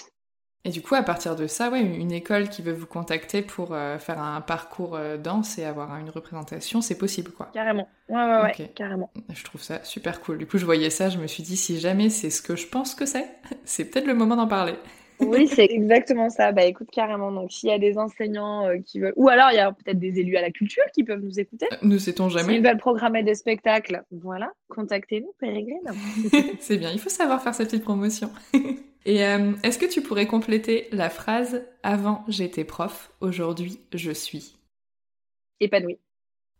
[0.65, 3.73] Et du coup, à partir de ça, ouais, une école qui veut vous contacter pour
[3.73, 7.49] euh, faire un parcours euh, danse et avoir une représentation, c'est possible, quoi.
[7.53, 7.89] Carrément.
[8.07, 9.11] Ouais, ouais, ouais, carrément.
[9.33, 10.37] Je trouve ça super cool.
[10.37, 12.67] Du coup, je voyais ça, je me suis dit, si jamais c'est ce que je
[12.67, 13.29] pense que c'est,
[13.65, 14.75] c'est peut-être le moment d'en parler.
[15.27, 16.51] Oui, c'est exactement ça.
[16.51, 17.31] Bah écoute, carrément.
[17.31, 19.13] Donc, s'il y a des enseignants euh, qui veulent.
[19.15, 21.67] Ou alors, il y a peut-être des élus à la culture qui peuvent nous écouter.
[21.71, 22.53] Euh, ne sait-on jamais.
[22.53, 25.79] S'ils veulent programmer des spectacles, voilà, contactez-nous, Pérégrine.
[26.59, 28.29] c'est bien, il faut savoir faire cette petite promotion.
[29.05, 34.55] Et euh, est-ce que tu pourrais compléter la phrase Avant j'étais prof, aujourd'hui je suis
[35.59, 35.99] Épanouie.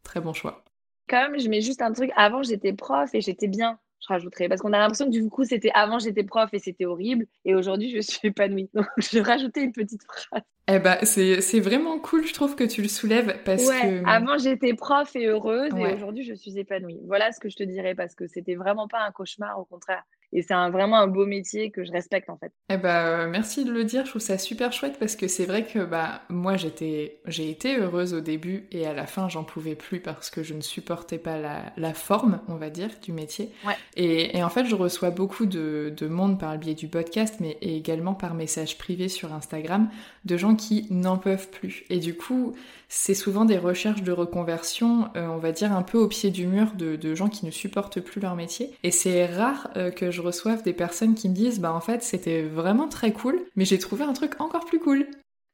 [0.03, 0.64] Très bon choix.
[1.11, 2.11] Même, je mets juste un truc.
[2.16, 4.49] Avant j'étais prof et j'étais bien je rajouterai.
[4.49, 7.25] Parce qu'on a l'impression que du coup, c'était avant, j'étais prof et c'était horrible.
[7.45, 8.69] Et aujourd'hui, je suis épanouie.
[8.73, 10.43] Donc, je rajouter une petite phrase.
[10.68, 13.41] Eh ben, c'est vraiment cool, je trouve, que tu le soulèves.
[13.43, 14.07] Parce que...
[14.07, 15.72] avant, j'étais prof et heureuse.
[15.78, 16.99] Et aujourd'hui, je suis épanouie.
[17.05, 17.95] Voilà ce que je te dirais.
[17.95, 20.03] Parce que c'était vraiment pas un cauchemar, au contraire.
[20.36, 22.51] Et c'est vraiment un beau métier que je respecte en fait.
[22.70, 25.64] Eh bah, merci de le dire, je trouve ça super chouette parce que c'est vrai
[25.64, 29.76] que bah, moi j'étais, j'ai été heureuse au début et à la fin j'en pouvais
[29.76, 33.51] plus parce que je ne supportais pas la, la forme, on va dire, du métier.
[33.64, 33.76] Ouais.
[33.95, 37.36] Et, et, en fait je reçois beaucoup de, de, monde par le biais du podcast
[37.39, 39.89] mais également par message privé sur Instagram
[40.26, 41.83] de gens qui n'en peuvent plus.
[41.89, 42.53] Et du coup
[42.95, 46.45] c'est souvent des recherches de reconversion, euh, on va dire un peu au pied du
[46.45, 48.69] mur de, gens qui ne supportent plus leur métier.
[48.83, 52.03] Et c'est rare euh, que je reçoive des personnes qui me disent bah en fait
[52.03, 55.07] c'était vraiment très cool, mais j'ai trouvé un truc encore plus cool.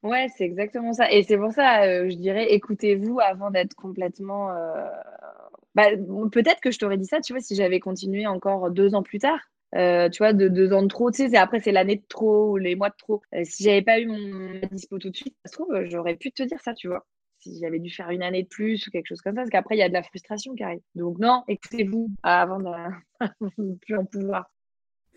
[0.03, 1.09] Ouais, c'est exactement ça.
[1.11, 4.49] Et c'est pour ça, euh, je dirais, écoutez-vous avant d'être complètement.
[5.75, 5.87] Bah,
[6.31, 9.19] peut-être que je t'aurais dit ça, tu vois, si j'avais continué encore deux ans plus
[9.19, 9.39] tard.
[9.74, 12.57] Tu vois, de deux ans de trop, tu sais, après c'est l'année de trop ou
[12.57, 13.22] les mois de trop.
[13.43, 16.43] si j'avais pas eu mon dispo tout de suite, ça se trouve, j'aurais pu te
[16.43, 17.05] dire ça, tu vois
[17.39, 19.76] si j'avais dû faire une année de plus ou quelque chose comme ça, parce qu'après,
[19.76, 20.82] il y a de la frustration qui arrive.
[20.95, 22.70] Donc non, écoutez-vous avant de
[23.82, 24.51] plus en pouvoir.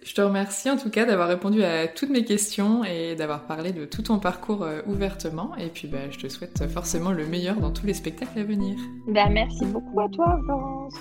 [0.02, 3.72] Je te remercie en tout cas d'avoir répondu à toutes mes questions et d'avoir parlé
[3.72, 5.54] de tout ton parcours euh, ouvertement.
[5.56, 8.76] Et puis bah, je te souhaite forcément le meilleur dans tous les spectacles à venir.
[9.06, 10.94] Bah, merci beaucoup à toi, Florence.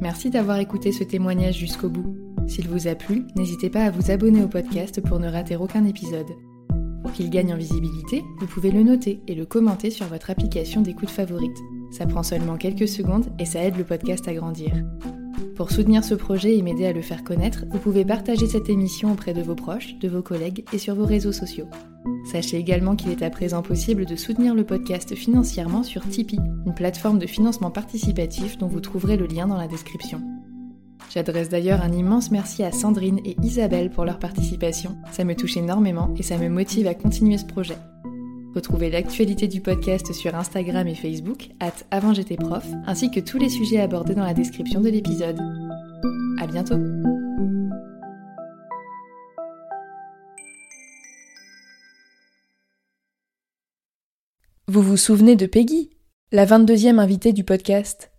[0.00, 2.16] Merci d'avoir écouté ce témoignage jusqu'au bout.
[2.46, 5.84] S'il vous a plu, n'hésitez pas à vous abonner au podcast pour ne rater aucun
[5.84, 6.36] épisode.
[7.02, 10.80] Pour qu'il gagne en visibilité, vous pouvez le noter et le commenter sur votre application
[10.80, 11.56] d'écoute favorite.
[11.90, 14.72] Ça prend seulement quelques secondes et ça aide le podcast à grandir.
[15.56, 19.12] Pour soutenir ce projet et m'aider à le faire connaître, vous pouvez partager cette émission
[19.12, 21.66] auprès de vos proches, de vos collègues et sur vos réseaux sociaux.
[22.30, 26.74] Sachez également qu'il est à présent possible de soutenir le podcast financièrement sur Tipeee, une
[26.74, 30.22] plateforme de financement participatif dont vous trouverez le lien dans la description.
[31.12, 34.96] J'adresse d'ailleurs un immense merci à Sandrine et Isabelle pour leur participation.
[35.10, 37.76] Ça me touche énormément et ça me motive à continuer ce projet.
[38.54, 43.38] Retrouvez l'actualité du podcast sur Instagram et Facebook, at avant j'étais prof, ainsi que tous
[43.38, 45.38] les sujets abordés dans la description de l'épisode.
[46.40, 46.78] À bientôt!
[54.66, 55.90] Vous vous souvenez de Peggy,
[56.32, 58.10] la 22e invitée du podcast?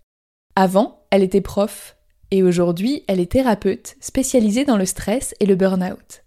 [0.56, 1.98] Avant, elle était prof,
[2.32, 6.24] et aujourd'hui, elle est thérapeute spécialisée dans le stress et le burn-out.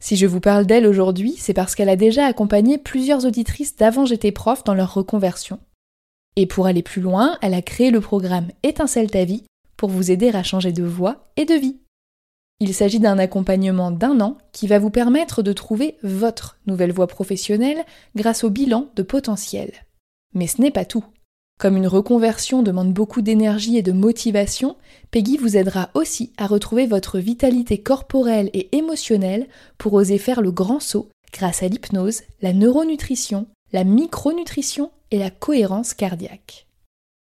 [0.00, 4.04] Si je vous parle d'elle aujourd'hui, c'est parce qu'elle a déjà accompagné plusieurs auditrices d'avant
[4.04, 5.58] j'étais prof dans leur reconversion.
[6.36, 9.44] Et pour aller plus loin, elle a créé le programme Étincelle ta vie
[9.76, 11.78] pour vous aider à changer de voie et de vie.
[12.60, 17.06] Il s'agit d'un accompagnement d'un an qui va vous permettre de trouver votre nouvelle voie
[17.06, 17.84] professionnelle
[18.14, 19.72] grâce au bilan de potentiel.
[20.34, 21.04] Mais ce n'est pas tout.
[21.58, 24.76] Comme une reconversion demande beaucoup d'énergie et de motivation,
[25.10, 29.48] Peggy vous aidera aussi à retrouver votre vitalité corporelle et émotionnelle
[29.78, 35.30] pour oser faire le grand saut grâce à l'hypnose, la neuronutrition, la micronutrition et la
[35.30, 36.66] cohérence cardiaque.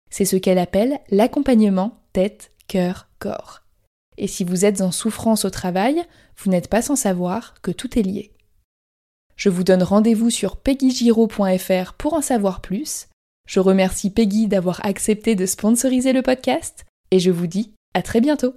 [0.10, 3.62] C'est ce qu'elle appelle l'accompagnement tête, cœur, corps.
[4.18, 6.04] Et si vous êtes en souffrance au travail,
[6.38, 8.34] vous n'êtes pas sans savoir que tout est lié.
[9.36, 13.08] Je vous donne rendez-vous sur peggygiro.fr pour en savoir plus.
[13.48, 18.20] Je remercie Peggy d'avoir accepté de sponsoriser le podcast et je vous dis à très
[18.20, 18.54] bientôt.